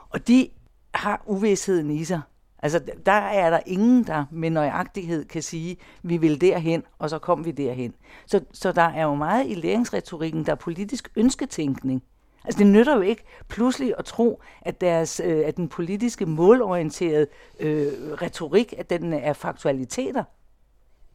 Og 0.10 0.28
de 0.28 0.50
har 0.94 1.24
uvidsheden 1.26 1.92
i 1.92 2.04
sig. 2.04 2.22
Altså, 2.60 2.82
der 3.06 3.12
er 3.12 3.50
der 3.50 3.60
ingen, 3.66 4.04
der 4.04 4.26
med 4.32 4.50
nøjagtighed 4.50 5.26
kan 5.26 5.42
sige, 5.42 5.78
vi 6.04 6.18
vil 6.18 6.42
derhen, 6.42 6.84
og 7.00 7.10
så 7.10 7.20
kom 7.20 7.46
vi 7.46 7.52
derhen. 7.52 7.94
Så, 8.26 8.42
så 8.54 8.72
der 8.72 8.82
er 8.82 9.04
jo 9.04 9.16
meget 9.16 9.48
i 9.48 9.54
læringsretorikken, 9.54 10.46
der 10.46 10.52
er 10.52 10.56
politisk 10.56 11.12
ønsketænkning. 11.16 12.04
Altså 12.48 12.60
det 12.60 12.68
nytter 12.68 12.96
jo 12.96 13.02
ikke 13.02 13.24
pludselig 13.48 13.94
at 13.98 14.06
tro, 14.06 14.42
at, 14.62 14.82
deres, 14.82 15.22
øh, 15.26 15.44
at 15.46 15.58
den 15.58 15.70
politiske 15.70 16.26
målorienterede 16.26 17.28
øh, 17.60 17.88
retorik, 18.22 18.74
at 18.78 18.90
den 18.90 19.14
er 19.14 19.34
faktualiteter. 19.34 20.24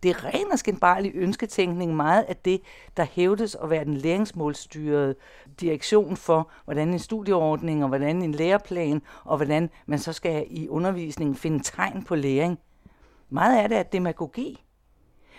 Det 0.03 0.11
er 0.11 0.25
ren 0.25 0.53
og 0.53 0.59
skændbarlig 0.59 1.13
ønsketænkning 1.15 1.97
meget 1.97 2.23
af 2.23 2.37
det, 2.37 2.61
der 2.97 3.05
hævdes 3.05 3.55
at 3.55 3.71
være 3.71 3.85
den 3.85 3.97
læringsmålstyrede 3.97 5.15
direktion 5.61 6.17
for, 6.17 6.51
hvordan 6.65 6.89
en 6.89 6.99
studieordning 6.99 7.83
og 7.83 7.89
hvordan 7.89 8.23
en 8.23 8.33
læreplan 8.33 9.03
og 9.25 9.37
hvordan 9.37 9.71
man 9.87 9.99
så 9.99 10.13
skal 10.13 10.47
i 10.51 10.69
undervisningen 10.69 11.37
finde 11.37 11.61
tegn 11.63 12.05
på 12.05 12.15
læring. 12.15 12.59
Meget 13.29 13.63
af 13.63 13.69
det 13.69 13.79
er 13.79 13.83
demagogi. 13.83 14.65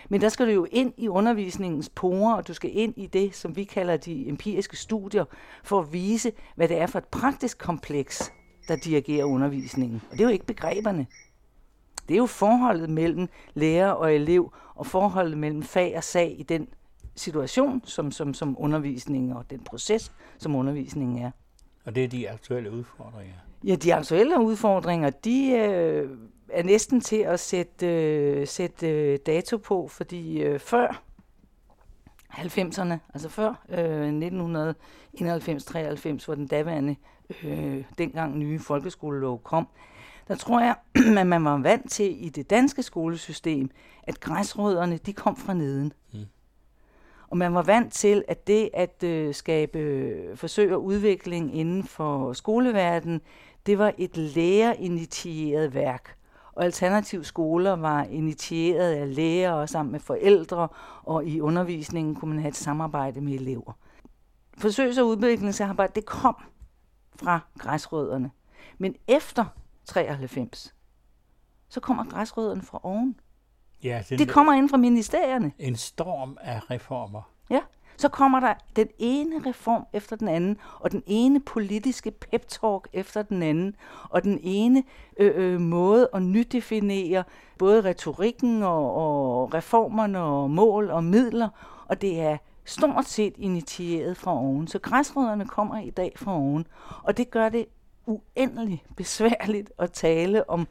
Men 0.08 0.20
der 0.20 0.28
skal 0.28 0.46
du 0.46 0.52
jo 0.52 0.66
ind 0.70 0.92
i 0.96 1.08
undervisningens 1.08 1.88
porer, 1.88 2.34
og 2.34 2.48
du 2.48 2.54
skal 2.54 2.70
ind 2.76 2.94
i 2.96 3.06
det, 3.06 3.34
som 3.34 3.56
vi 3.56 3.64
kalder 3.64 3.96
de 3.96 4.28
empiriske 4.28 4.76
studier, 4.76 5.24
for 5.64 5.80
at 5.80 5.92
vise, 5.92 6.32
hvad 6.54 6.68
det 6.68 6.78
er 6.78 6.86
for 6.86 6.98
et 6.98 7.04
praktisk 7.04 7.58
kompleks, 7.58 8.32
der 8.68 8.76
dirigerer 8.76 9.24
undervisningen. 9.24 10.02
Og 10.10 10.12
det 10.12 10.20
er 10.20 10.24
jo 10.24 10.32
ikke 10.32 10.46
begreberne. 10.46 11.06
Det 12.08 12.14
er 12.14 12.18
jo 12.18 12.26
forholdet 12.26 12.90
mellem 12.90 13.28
lærer 13.54 13.90
og 13.90 14.14
elev, 14.14 14.52
og 14.74 14.86
forholdet 14.86 15.38
mellem 15.38 15.62
fag 15.62 15.96
og 15.96 16.04
sag 16.04 16.36
i 16.38 16.42
den 16.42 16.68
situation, 17.16 17.82
som, 17.84 18.10
som, 18.10 18.34
som 18.34 18.56
undervisningen 18.58 19.32
og 19.32 19.50
den 19.50 19.60
proces, 19.60 20.12
som 20.38 20.54
undervisningen 20.54 21.18
er. 21.18 21.30
Og 21.84 21.94
det 21.94 22.04
er 22.04 22.08
de 22.08 22.30
aktuelle 22.30 22.70
udfordringer? 22.70 23.34
Ja, 23.64 23.74
de 23.74 23.94
aktuelle 23.94 24.40
udfordringer, 24.40 25.10
de 25.10 25.50
øh, 25.50 26.10
er 26.54 26.62
næsten 26.62 27.00
til 27.00 27.16
at 27.16 27.40
sætte, 27.40 27.86
øh, 27.86 28.46
sætte 28.46 28.88
øh, 28.88 29.18
dato 29.26 29.56
på, 29.56 29.88
fordi 29.88 30.42
øh, 30.42 30.60
før 30.60 31.02
90'erne, 32.32 32.94
altså 33.14 33.28
før 33.28 33.64
øh, 33.68 34.08
1991-93, 34.08 36.24
hvor 36.24 36.34
den 36.34 36.46
daværende, 36.46 36.96
øh, 37.44 37.84
dengang 37.98 38.38
nye 38.38 38.58
folkeskolelov 38.58 39.42
kom, 39.42 39.68
der 40.28 40.34
tror 40.34 40.60
jeg, 40.60 40.74
at 41.18 41.26
man 41.26 41.44
var 41.44 41.58
vant 41.58 41.90
til 41.90 42.24
i 42.24 42.28
det 42.28 42.50
danske 42.50 42.82
skolesystem, 42.82 43.70
at 44.02 44.20
græsrødderne, 44.20 44.96
de 44.96 45.12
kom 45.12 45.36
fra 45.36 45.54
neden. 45.54 45.92
Mm. 46.12 46.18
Og 47.28 47.36
man 47.36 47.54
var 47.54 47.62
vant 47.62 47.92
til, 47.92 48.24
at 48.28 48.46
det 48.46 48.70
at 48.74 49.04
øh, 49.04 49.34
skabe 49.34 49.78
øh, 49.78 50.36
forsøg 50.36 50.72
og 50.72 50.84
udvikling 50.84 51.56
inden 51.56 51.84
for 51.84 52.32
skoleverdenen, 52.32 53.20
det 53.66 53.78
var 53.78 53.92
et 53.98 54.16
lærerinitieret 54.16 55.74
værk 55.74 56.16
og 56.56 56.64
alternativ 56.64 57.24
skoler 57.24 57.72
var 57.72 58.04
initieret 58.04 58.92
af 58.92 59.14
lærere 59.14 59.68
sammen 59.68 59.92
med 59.92 60.00
forældre, 60.00 60.68
og 61.02 61.26
i 61.26 61.40
undervisningen 61.40 62.14
kunne 62.14 62.28
man 62.28 62.38
have 62.38 62.48
et 62.48 62.56
samarbejde 62.56 63.20
med 63.20 63.32
elever. 63.32 63.72
Forsøgs- 64.58 64.98
og 64.98 65.06
udviklingsarbejde, 65.06 65.92
det 65.94 66.06
kom 66.06 66.36
fra 67.16 67.40
græsrødderne. 67.58 68.30
Men 68.78 68.94
efter 69.08 69.44
93, 69.84 70.74
så 71.68 71.80
kommer 71.80 72.04
græsrødderne 72.04 72.62
fra 72.62 72.80
oven. 72.82 73.20
Ja, 73.82 74.02
det, 74.08 74.18
det 74.18 74.28
kommer 74.28 74.52
ind 74.52 74.68
fra 74.68 74.76
ministerierne. 74.76 75.52
En 75.58 75.76
storm 75.76 76.38
af 76.40 76.70
reformer. 76.70 77.22
Ja, 77.50 77.60
så 77.96 78.08
kommer 78.08 78.40
der 78.40 78.54
den 78.76 78.88
ene 78.98 79.42
reform 79.46 79.86
efter 79.92 80.16
den 80.16 80.28
anden, 80.28 80.58
og 80.80 80.92
den 80.92 81.02
ene 81.06 81.40
politiske 81.40 82.10
pep-talk 82.10 82.88
efter 82.92 83.22
den 83.22 83.42
anden, 83.42 83.76
og 84.10 84.24
den 84.24 84.40
ene 84.42 84.82
øh, 85.16 85.32
øh, 85.34 85.60
måde 85.60 86.08
at 86.14 86.22
nydefinere 86.22 87.24
både 87.58 87.84
retorikken 87.84 88.62
og, 88.62 88.94
og 88.94 89.54
reformerne 89.54 90.20
og 90.20 90.50
mål 90.50 90.90
og 90.90 91.04
midler, 91.04 91.48
og 91.86 92.02
det 92.02 92.20
er 92.20 92.36
stort 92.64 93.04
set 93.04 93.34
initieret 93.38 94.16
fra 94.16 94.38
oven. 94.38 94.68
Så 94.68 94.78
græsrødderne 94.78 95.46
kommer 95.46 95.80
i 95.80 95.90
dag 95.90 96.12
fra 96.16 96.36
oven, 96.36 96.66
og 97.02 97.16
det 97.16 97.30
gør 97.30 97.48
det 97.48 97.66
uendeligt 98.06 98.82
besværligt 98.96 99.72
at 99.78 99.92
tale 99.92 100.50
om 100.50 100.66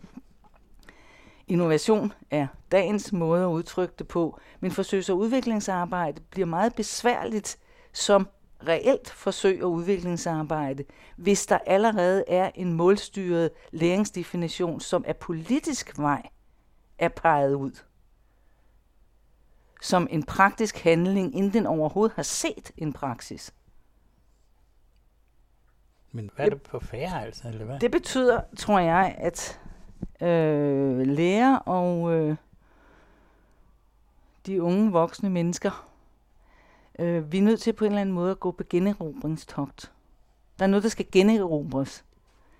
Innovation 1.47 2.13
er 2.31 2.47
dagens 2.71 3.13
måde 3.13 3.43
at 3.43 3.49
udtrykke 3.49 3.93
det 3.99 4.07
på, 4.07 4.39
men 4.59 4.71
forsøgs- 4.71 5.09
og 5.09 5.17
udviklingsarbejde 5.17 6.21
bliver 6.29 6.45
meget 6.45 6.75
besværligt 6.75 7.57
som 7.93 8.27
reelt 8.67 9.09
forsøg 9.09 9.63
og 9.63 9.71
udviklingsarbejde, 9.71 10.83
hvis 11.15 11.45
der 11.45 11.57
allerede 11.65 12.23
er 12.27 12.51
en 12.55 12.73
målstyret 12.73 13.49
læringsdefinition, 13.71 14.79
som 14.79 15.03
er 15.07 15.13
politisk 15.13 15.99
vej 15.99 16.29
er 16.99 17.09
peget 17.09 17.53
ud 17.53 17.71
som 19.83 20.07
en 20.09 20.23
praktisk 20.23 20.77
handling, 20.77 21.35
inden 21.35 21.53
den 21.53 21.65
overhovedet 21.65 22.15
har 22.15 22.23
set 22.23 22.71
en 22.77 22.93
praksis. 22.93 23.53
Men 26.11 26.29
hvad 26.35 26.45
er 26.45 26.49
det 26.49 26.61
på 26.61 26.79
færre, 26.79 27.25
altså, 27.25 27.47
eller 27.47 27.65
hvad? 27.65 27.79
Det 27.79 27.91
betyder, 27.91 28.41
tror 28.57 28.79
jeg, 28.79 29.15
at 29.17 29.59
øh, 30.21 31.07
lærer 31.07 31.55
og 31.55 32.13
øh, 32.13 32.35
de 34.45 34.63
unge 34.63 34.91
voksne 34.91 35.29
mennesker, 35.29 35.87
øh, 36.99 37.31
vi 37.31 37.37
er 37.37 37.41
nødt 37.41 37.61
til 37.61 37.73
på 37.73 37.85
en 37.85 37.91
eller 37.91 38.01
anden 38.01 38.15
måde 38.15 38.31
at 38.31 38.39
gå 38.39 38.51
på 38.51 38.63
generobringstogt. 38.69 39.91
Der 40.59 40.65
er 40.65 40.69
noget, 40.69 40.83
der 40.83 40.89
skal 40.89 41.05
generobres. 41.11 42.05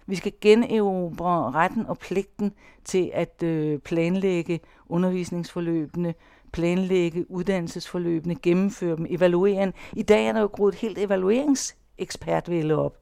Vi 0.05 0.15
skal 0.15 0.33
generobre 0.41 1.51
retten 1.51 1.85
og 1.85 1.97
pligten 1.97 2.53
til 2.83 3.11
at 3.13 3.43
øh, 3.43 3.79
planlægge 3.79 4.59
undervisningsforløbene, 4.89 6.13
planlægge 6.51 7.31
uddannelsesforløbene, 7.31 8.35
gennemføre 8.35 8.95
dem, 8.95 9.05
evaluere 9.09 9.65
dem. 9.65 9.73
I 9.93 10.03
dag 10.03 10.27
er 10.27 10.33
der 10.33 10.41
jo 10.41 10.49
groet 10.53 10.73
et 10.73 10.79
helt 10.79 10.97
evalueringsekspertvælde 10.97 12.75
op. 12.75 12.97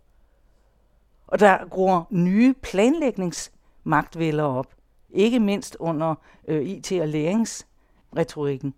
Og 1.27 1.39
der 1.39 1.67
gror 1.69 2.07
nye 2.09 2.53
planlægnings 2.61 3.51
planlægningsmagtvælder 3.83 4.43
op. 4.43 4.75
Ikke 5.09 5.39
mindst 5.39 5.77
under 5.79 6.15
øh, 6.47 6.61
IT- 6.61 7.01
og 7.01 7.07
læringsretorikken. 7.07 8.73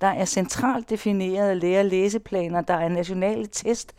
Der 0.00 0.06
er 0.06 0.24
centralt 0.24 0.90
definerede 0.90 1.54
lærer-læseplaner, 1.54 2.60
der 2.60 2.74
er 2.74 2.88
nationale 2.88 3.46
test. 3.46 3.94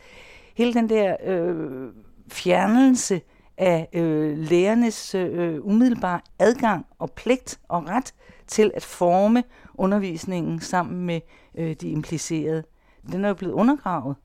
Hele 0.56 0.74
den 0.74 0.88
der 0.88 1.16
øh, 1.24 1.92
fjernelse 2.28 3.20
af 3.56 3.88
øh, 3.92 4.38
lærernes 4.38 5.14
øh, 5.14 5.66
umiddelbare 5.66 6.20
adgang 6.38 6.86
og 6.98 7.10
pligt 7.12 7.60
og 7.68 7.88
ret 7.88 8.14
til 8.46 8.70
at 8.74 8.84
forme 8.84 9.44
undervisningen 9.74 10.60
sammen 10.60 11.06
med 11.06 11.20
øh, 11.54 11.76
de 11.80 11.88
implicerede, 11.88 12.64
den 13.12 13.24
er 13.24 13.28
jo 13.28 13.34
blevet 13.34 13.52
undergravet. 13.52 14.16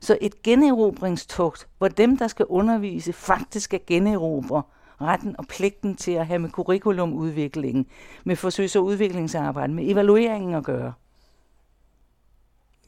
Så 0.00 0.18
et 0.20 0.42
generobringstogt, 0.42 1.68
hvor 1.78 1.88
dem, 1.88 2.16
der 2.16 2.28
skal 2.28 2.46
undervise, 2.46 3.12
faktisk 3.12 3.64
skal 3.64 3.80
generobre 3.86 4.62
retten 5.00 5.34
og 5.38 5.46
pligten 5.46 5.96
til 5.96 6.12
at 6.12 6.26
have 6.26 6.38
med 6.38 6.50
curriculumudviklingen, 6.50 7.86
med 8.24 8.36
forsøgs- 8.36 8.76
og 8.76 8.84
udviklingsarbejde, 8.84 9.72
med 9.72 9.90
evalueringen 9.90 10.54
at 10.54 10.64
gøre. 10.64 10.92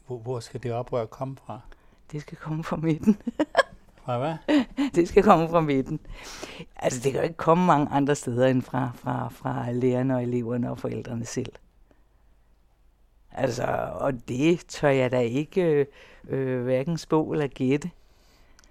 Hvor, 0.07 0.19
hvor 0.19 0.41
skal 0.41 0.63
det 0.63 0.73
oprør 0.73 1.07
komme 1.07 1.37
fra? 1.47 1.61
Det 2.13 2.21
skal 2.21 2.39
komme 2.39 2.65
fra 2.65 2.77
midten. 2.77 3.17
Fra 4.05 4.19
hvad? 4.19 4.35
det 4.95 5.09
skal 5.09 5.23
komme 5.23 5.49
fra 5.49 5.61
midten. 5.61 6.01
Altså, 6.77 7.01
det 7.05 7.13
kan 7.13 7.21
jo 7.21 7.25
ikke 7.25 7.37
komme 7.37 7.67
mange 7.67 7.89
andre 7.91 8.15
steder 8.15 8.47
end 8.47 8.63
fra, 8.63 8.91
fra, 8.95 9.29
fra 9.29 9.73
lærerne 9.73 10.17
og 10.17 10.23
eleverne 10.23 10.71
og 10.71 10.79
forældrene 10.79 11.25
selv. 11.25 11.53
Altså, 13.35 13.63
og 13.95 14.13
det 14.29 14.61
tør 14.69 14.89
jeg 14.89 15.13
da 15.13 15.21
ikke 15.21 15.87
øh, 16.29 16.63
hverken 16.63 16.99
spå 16.99 17.33
eller 17.33 17.47
gætte. 17.47 17.91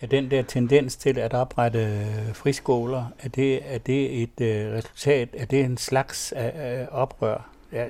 Er 0.02 0.08
den 0.08 0.32
der 0.32 0.42
tendens 0.42 0.96
til 0.96 1.20
at 1.20 1.34
oprette 1.34 1.80
øh, 1.80 2.36
friskoler, 2.36 3.06
er 3.20 3.30
det, 3.30 3.74
er 3.74 3.78
det 3.78 4.22
et 4.22 4.42
øh, 4.42 4.74
resultat, 4.74 5.30
er 5.38 5.46
det 5.46 5.62
en 5.62 5.78
slags 5.78 6.32
af, 6.32 6.82
øh, 6.82 6.88
oprør? 6.92 7.50
Ja, 7.72 7.86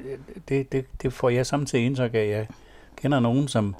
det, 0.49 0.71
det, 0.71 0.85
det 1.01 1.13
får 1.13 1.29
jeg 1.29 1.45
samtidig 1.45 1.85
indtryk 1.85 2.13
af. 2.13 2.27
Jeg 2.29 2.47
kender 2.95 3.19
nogen, 3.19 3.47
som 3.47 3.75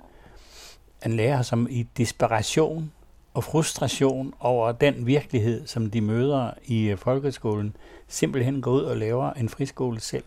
en 1.06 1.14
lærer, 1.14 1.42
som 1.42 1.68
i 1.70 1.88
desperation 1.98 2.92
og 3.34 3.44
frustration 3.44 4.34
over 4.40 4.72
den 4.72 5.06
virkelighed, 5.06 5.68
som 5.68 5.90
de 5.92 6.02
møder 6.02 6.52
i 6.66 6.84
øh, 6.84 6.98
folkeskolen, 6.98 7.76
simpelthen 8.08 8.62
går 8.62 8.72
ud 8.72 8.82
og 8.82 8.98
laver 8.98 9.34
en 9.34 9.50
friskole 9.50 10.00
selv. 10.00 10.24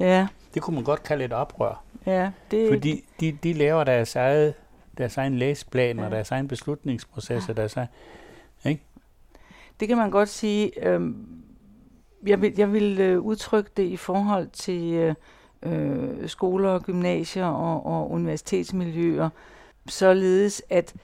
Ja. 0.00 0.26
Det 0.54 0.62
kunne 0.62 0.74
man 0.74 0.84
godt 0.84 1.02
kalde 1.02 1.24
et 1.24 1.32
oprør. 1.32 1.82
Ja, 2.06 2.30
det... 2.50 2.68
Fordi 2.68 3.04
de, 3.20 3.32
de 3.42 3.52
laver 3.52 3.84
deres 3.84 4.16
eget 4.16 4.54
deres 4.98 5.16
egen 5.16 5.38
læseplan 5.38 5.98
ja. 5.98 6.04
og 6.04 6.10
deres 6.10 6.30
egen 6.30 6.48
beslutningsproces. 6.48 7.48
Ja. 7.48 7.52
Deres 7.52 7.76
egen, 7.76 7.88
ikke? 8.66 8.82
Det 9.80 9.88
kan 9.88 9.96
man 9.96 10.10
godt 10.10 10.28
sige. 10.28 10.88
Øh, 10.88 11.14
jeg 12.26 12.42
vil, 12.42 12.54
jeg 12.56 12.72
vil 12.72 13.00
øh, 13.00 13.20
udtrykke 13.20 13.70
det 13.76 13.82
i 13.82 13.96
forhold 13.96 14.48
til 14.48 14.92
øh, 14.92 15.14
øh, 15.62 16.28
skoler 16.28 16.70
og 16.70 16.82
gymnasier 16.82 17.46
og, 17.46 17.86
og 17.86 18.10
universitetsmiljøer, 18.10 19.28
således 19.88 20.62
at 20.70 20.94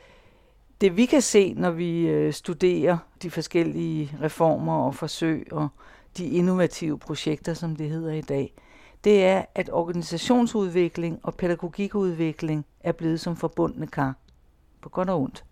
det 0.81 0.97
vi 0.97 1.07
kan 1.07 1.23
se, 1.23 1.55
når 1.55 1.71
vi 1.71 2.07
øh, 2.07 2.33
studerer 2.33 2.99
de 3.23 3.31
forskellige 3.31 4.17
reformer 4.23 4.77
og 4.87 4.95
forsøg 4.95 5.49
og 5.53 5.69
de 6.17 6.29
innovative 6.29 6.99
projekter, 6.99 7.55
som 7.55 7.77
det 7.77 7.91
hedder 7.91 8.13
i 8.13 8.21
dag, 8.21 8.53
det 9.05 9.25
er, 9.25 9.45
at 9.55 9.71
organisationsudvikling 9.73 11.21
og 11.23 11.35
pædagogikudvikling 11.35 12.67
er 12.81 12.93
blevet 12.93 13.21
som 13.21 13.37
forbundne 13.37 13.87
kar. 13.87 14.15
På 14.83 14.89
godt 14.89 15.11
og 15.11 15.21
ondt. 15.21 15.45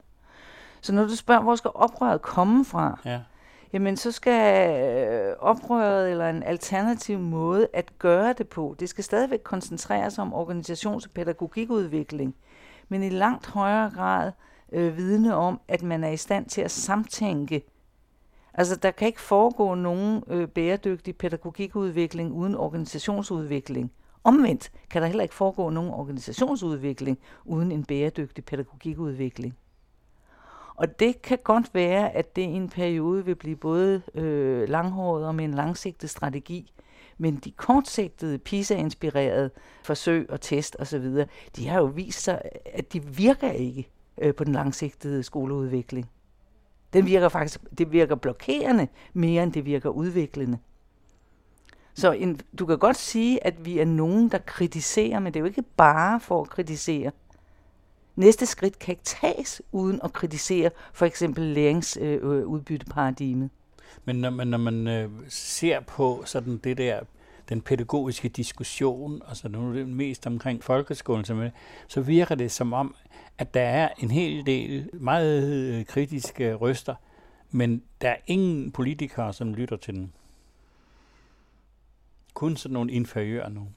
Så 0.81 0.95
når 0.95 1.05
du 1.05 1.17
spørger, 1.17 1.43
hvor 1.43 1.57
skal 1.57 1.71
oprøret 1.75 2.23
komme 2.23 2.65
fra? 2.65 3.01
Ja. 3.05 3.21
Jamen, 3.73 3.97
så 3.97 4.13
skal 4.13 4.71
øh, 4.85 5.35
oprøret 5.39 6.11
eller 6.11 6.31
en 6.31 6.43
alternativ 6.43 7.19
måde 7.19 7.69
at 7.73 7.99
gøre 7.99 8.33
det 8.33 8.49
på, 8.49 8.77
det 8.81 8.89
skal 8.89 9.05
stadigvæk 9.05 9.41
koncentrere 9.45 10.11
sig 10.11 10.23
om 10.23 10.35
organisations- 10.35 11.07
og 11.07 11.11
pædagogikudvikling, 11.15 12.35
men 12.89 13.03
i 13.03 13.09
langt 13.09 13.47
højere 13.47 13.91
grad 13.91 14.33
øh, 14.73 14.97
vidne 14.97 15.35
om, 15.35 15.61
at 15.69 15.83
man 15.83 16.05
er 16.05 16.09
i 16.09 16.17
stand 16.17 16.47
til 16.47 16.61
at 16.61 16.71
samtænke 16.71 17.63
Altså, 18.59 18.77
der 18.77 18.91
kan 18.91 19.07
ikke 19.07 19.21
foregå 19.21 19.75
nogen 19.75 20.23
øh, 20.29 20.49
bæredygtig 20.49 21.17
pædagogikudvikling 21.17 22.33
uden 22.33 22.55
organisationsudvikling. 22.55 23.93
Omvendt 24.25 24.71
kan 24.91 25.03
der 25.03 25.09
heller 25.09 25.23
ikke 25.23 25.35
foregå 25.35 25.71
nogen 25.71 25.91
organisationsudvikling 25.91 27.19
uden 27.45 27.73
en 27.73 27.85
bæredygtig 27.85 28.45
pædagogikudvikling. 28.45 29.57
Og 30.75 31.01
det 31.01 31.23
kan 31.23 31.39
godt 31.45 31.75
være, 31.75 32.11
at 32.17 32.37
det 32.37 32.43
i 32.43 32.45
en 32.45 32.69
periode 32.69 33.25
vil 33.25 33.35
blive 33.35 33.57
både 33.57 34.03
øh, 34.15 34.69
langhåret 34.69 35.27
og 35.27 35.35
med 35.35 35.45
en 35.45 35.55
langsigtet 35.55 36.11
strategi. 36.11 36.73
Men 37.19 37.37
de 37.37 37.51
kortsigtede, 37.51 38.39
PISA-inspirerede 38.39 39.51
forsøg 39.85 40.31
og 40.31 40.41
test 40.41 40.77
osv., 40.79 41.25
de 41.57 41.69
har 41.69 41.79
jo 41.79 41.85
vist 41.85 42.23
sig, 42.23 42.43
at 42.65 42.93
de 42.93 43.05
virker 43.05 43.51
ikke 43.51 43.89
øh, 44.19 44.35
på 44.35 44.45
den 44.45 44.53
langsigtede 44.53 45.23
skoleudvikling. 45.23 46.11
Den 46.93 47.07
virker 47.07 47.29
faktisk, 47.29 47.61
det 47.79 47.93
virker 47.93 48.15
blokerende 48.15 48.89
mere, 49.13 49.43
end 49.43 49.53
det 49.53 49.65
virker 49.65 49.89
udviklende. 49.89 50.59
Så 51.95 52.13
en, 52.13 52.41
du 52.59 52.67
kan 52.67 52.79
godt 52.79 52.97
sige, 52.97 53.47
at 53.47 53.65
vi 53.65 53.79
er 53.79 53.85
nogen, 53.85 54.29
der 54.29 54.39
kritiserer, 54.39 55.19
men 55.19 55.35
det 55.35 55.39
er 55.39 55.41
jo 55.41 55.47
ikke 55.47 55.65
bare 55.77 56.21
for 56.21 56.43
at 56.43 56.49
kritisere. 56.49 57.11
Næste 58.17 58.47
skridt 58.47 58.79
kan 58.79 58.93
ikke 58.93 59.05
tages 59.05 59.63
uden 59.73 60.01
at 60.05 60.13
kritisere 60.13 60.71
for 60.93 61.07
eksempel 61.07 61.45
læringsudbytteparadigmet. 61.45 63.45
Øh, 63.45 63.51
men 64.05 64.17
når 64.17 64.31
man, 64.31 64.49
når 64.49 64.59
man 64.59 64.87
øh, 64.87 65.11
ser 65.29 65.81
på 65.81 66.23
sådan 66.27 66.57
det 66.57 66.79
der 66.79 67.01
den 67.49 67.63
pædagogiske 67.63 68.29
diskussion, 68.29 69.23
og 69.23 69.37
så 69.37 69.49
nu 69.49 69.69
er 69.69 69.73
det 69.73 69.89
mest 69.89 70.27
omkring 70.27 70.65
folkeskolen, 70.65 71.25
så, 71.25 71.51
så 71.89 72.01
virker 72.01 72.35
det 72.35 72.51
som 72.51 72.73
om, 72.73 72.95
at 73.39 73.55
der 73.55 73.63
er 73.63 73.89
en 73.99 74.11
hel 74.11 74.47
del 74.47 74.91
meget 74.93 75.53
øh, 75.53 75.85
kritiske 75.85 76.55
røster, 76.55 76.95
men 77.51 77.83
der 78.01 78.11
er 78.11 78.17
ingen 78.27 78.73
politikere, 78.73 79.33
som 79.33 79.55
lytter 79.55 79.77
til 79.77 79.95
den. 79.95 80.13
Kun 82.35 82.57
sådan 82.57 82.73
nogle 82.73 82.93
inferiører 82.93 83.49
nu. 83.49 83.69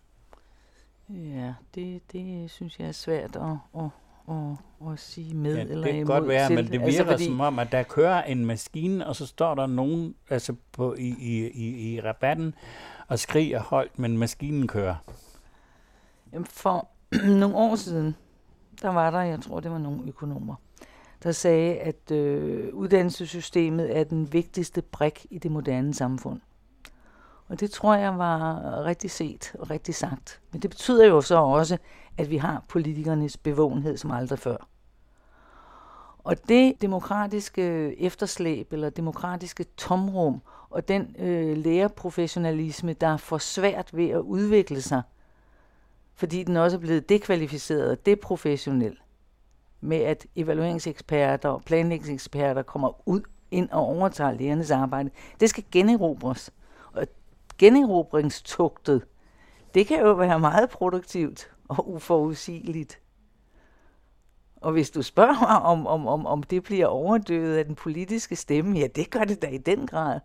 Ja, 1.10 1.53
det, 1.75 2.01
det 2.12 2.51
synes 2.51 2.79
jeg 2.79 2.88
er 2.88 2.91
svært 2.91 3.36
at, 3.36 3.57
at, 3.75 3.89
at, 4.32 4.91
at 4.91 5.00
sige 5.00 5.36
med 5.36 5.56
ja, 5.56 5.62
eller 5.62 5.84
det 5.84 5.94
kan 5.94 6.06
godt 6.06 6.28
være, 6.28 6.48
til. 6.48 6.56
men 6.56 6.65
det 6.65 6.74
altså, 6.74 6.86
virker 6.86 7.12
altså, 7.12 7.13
fordi... 7.13 7.26
som 7.26 7.39
om, 7.39 7.60
at 7.60 7.72
der 7.72 7.84
kører 7.84 8.24
en 8.24 8.46
maskine, 8.46 9.08
og 9.08 9.15
så 9.15 9.28
står 9.28 9.56
der 9.56 9.67
nogen 9.67 10.15
altså 10.30 10.56
på, 10.72 10.94
i, 10.94 11.15
i, 11.20 11.50
i, 11.50 11.94
i 11.94 12.02
rabatten 12.02 12.56
og 13.08 13.20
skriger 13.20 13.60
højt, 13.60 14.00
men 14.00 14.17
maskinen 14.17 14.67
kører. 14.67 14.96
For 16.44 16.88
nogle 17.39 17.56
år 17.56 17.76
siden, 17.76 18.15
der 18.82 18.89
var 18.89 19.12
der, 19.12 19.22
jeg 19.22 19.41
tror 19.41 19.60
det 19.60 19.72
var 19.72 19.78
nogle 19.78 20.02
økonomer, 20.08 20.56
der 21.24 21.32
sagde, 21.32 21.76
at 21.76 22.12
øh, 22.12 22.74
uddannelsessystemet 22.74 23.98
er 23.98 24.04
den 24.04 24.34
vigtigste 24.34 24.82
brik 24.82 25.26
i 25.30 25.38
det 25.38 25.52
moderne 25.52 25.94
samfund. 25.94 26.39
Og 27.52 27.60
det 27.60 27.72
tror 27.72 27.96
jeg 27.96 28.18
var 28.18 28.62
rigtig 28.86 29.12
set 29.12 29.56
og 29.60 29.70
rigtig 29.70 29.96
sagt. 29.96 30.42
Men 30.52 30.62
det 30.62 30.70
betyder 30.70 31.06
jo 31.06 31.22
så 31.22 31.36
også, 31.36 31.78
at 32.18 32.30
vi 32.30 32.38
har 32.38 32.64
politikernes 32.68 33.38
bevågenhed 33.38 33.98
som 33.98 34.12
aldrig 34.12 34.40
før. 34.40 34.68
Og 36.18 36.50
det 36.50 36.82
demokratiske 36.82 37.96
efterslæb 38.02 38.74
eller 38.74 38.90
demokratiske 38.90 39.66
tomrum 39.78 40.42
og 40.70 40.88
den 40.88 41.16
øh, 41.20 41.58
lærerprofessionalisme, 41.58 42.94
der 42.94 43.18
får 43.18 43.38
svært 43.38 43.90
ved 43.94 44.10
at 44.10 44.20
udvikle 44.20 44.82
sig, 44.82 45.02
fordi 46.16 46.44
den 46.44 46.58
også 46.58 46.78
er 46.78 46.82
blevet 46.82 47.10
dekvalificeret 47.10 47.92
og 47.92 48.06
deprofessionel, 48.06 48.98
med 49.82 49.98
at 49.98 50.26
evalueringseksperter 50.36 51.50
og 51.50 51.62
planlægningseksperter 51.62 52.62
kommer 52.62 53.08
ud 53.08 53.22
ind 53.52 53.70
og 53.70 53.82
overtager 53.86 54.32
lærernes 54.32 54.72
arbejde. 54.72 55.10
Det 55.40 55.50
skal 55.50 55.64
generobres. 55.72 56.52
Generobringstugtet, 57.62 59.06
det 59.74 59.88
kan 59.88 60.00
jo 60.00 60.13
være 60.13 60.39
meget 60.39 60.69
produktivt 60.69 61.52
og 61.69 61.89
uforudsigeligt. 61.89 63.02
Og 64.56 64.71
hvis 64.71 64.89
du 64.89 65.02
spørger 65.02 65.39
mig, 65.39 65.62
om, 65.62 65.88
om, 65.88 66.08
om, 66.08 66.26
om 66.26 66.43
det 66.43 66.63
bliver 66.63 66.88
overdøvet 66.88 67.58
af 67.58 67.65
den 67.65 67.76
politiske 67.76 68.36
stemme, 68.36 68.80
ja, 68.80 68.88
det 68.88 69.10
gør 69.10 69.24
det 69.24 69.41
da 69.41 69.47
i 69.47 69.58
den 69.58 69.88
grad. 69.88 70.19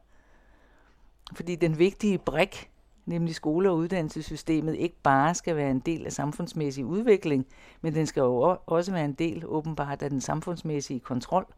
Fordi 1.35 1.57
den 1.57 1.79
vigtige 1.79 2.19
brik 2.19 2.71
nemlig 3.07 3.35
skole- 3.35 3.71
og 3.71 3.77
uddannelsessystemet, 3.77 4.75
ikke 4.75 5.03
bare 5.03 5.35
skal 5.35 5.57
være 5.57 5.71
en 5.71 5.81
del 5.81 6.07
af 6.07 6.13
samfundsmæssig 6.13 6.85
udvikling, 6.85 7.47
men 7.81 7.95
den 7.95 8.07
skal 8.07 8.21
jo 8.21 8.59
også 8.67 8.93
være 8.93 9.05
en 9.05 9.15
del, 9.15 9.47
åbenbart, 9.47 10.03
af 10.03 10.11
den 10.11 10.21
samfundsmæssige 10.21 11.01
kontrol. 11.01 11.55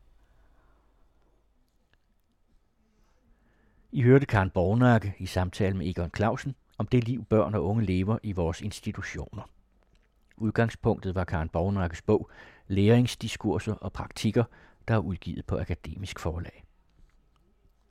I 3.92 4.02
hørte 4.02 4.26
Karen 4.26 4.50
Bornakke 4.50 5.14
i 5.18 5.26
samtale 5.26 5.76
med 5.76 5.86
Egon 5.86 6.10
Clausen 6.16 6.54
om 6.78 6.86
det 6.86 7.04
liv, 7.04 7.24
børn 7.24 7.54
og 7.54 7.64
unge 7.64 7.84
lever 7.84 8.18
i 8.22 8.32
vores 8.32 8.60
institutioner. 8.60 9.42
Udgangspunktet 10.36 11.14
var 11.14 11.24
Karen 11.24 11.48
Bornakkes 11.48 12.02
bog 12.02 12.30
Læringsdiskurser 12.66 13.74
og 13.74 13.92
praktikker, 13.92 14.44
der 14.88 14.94
er 14.94 14.98
udgivet 14.98 15.46
på 15.46 15.58
Akademisk 15.58 16.18
Forlag. 16.18 16.64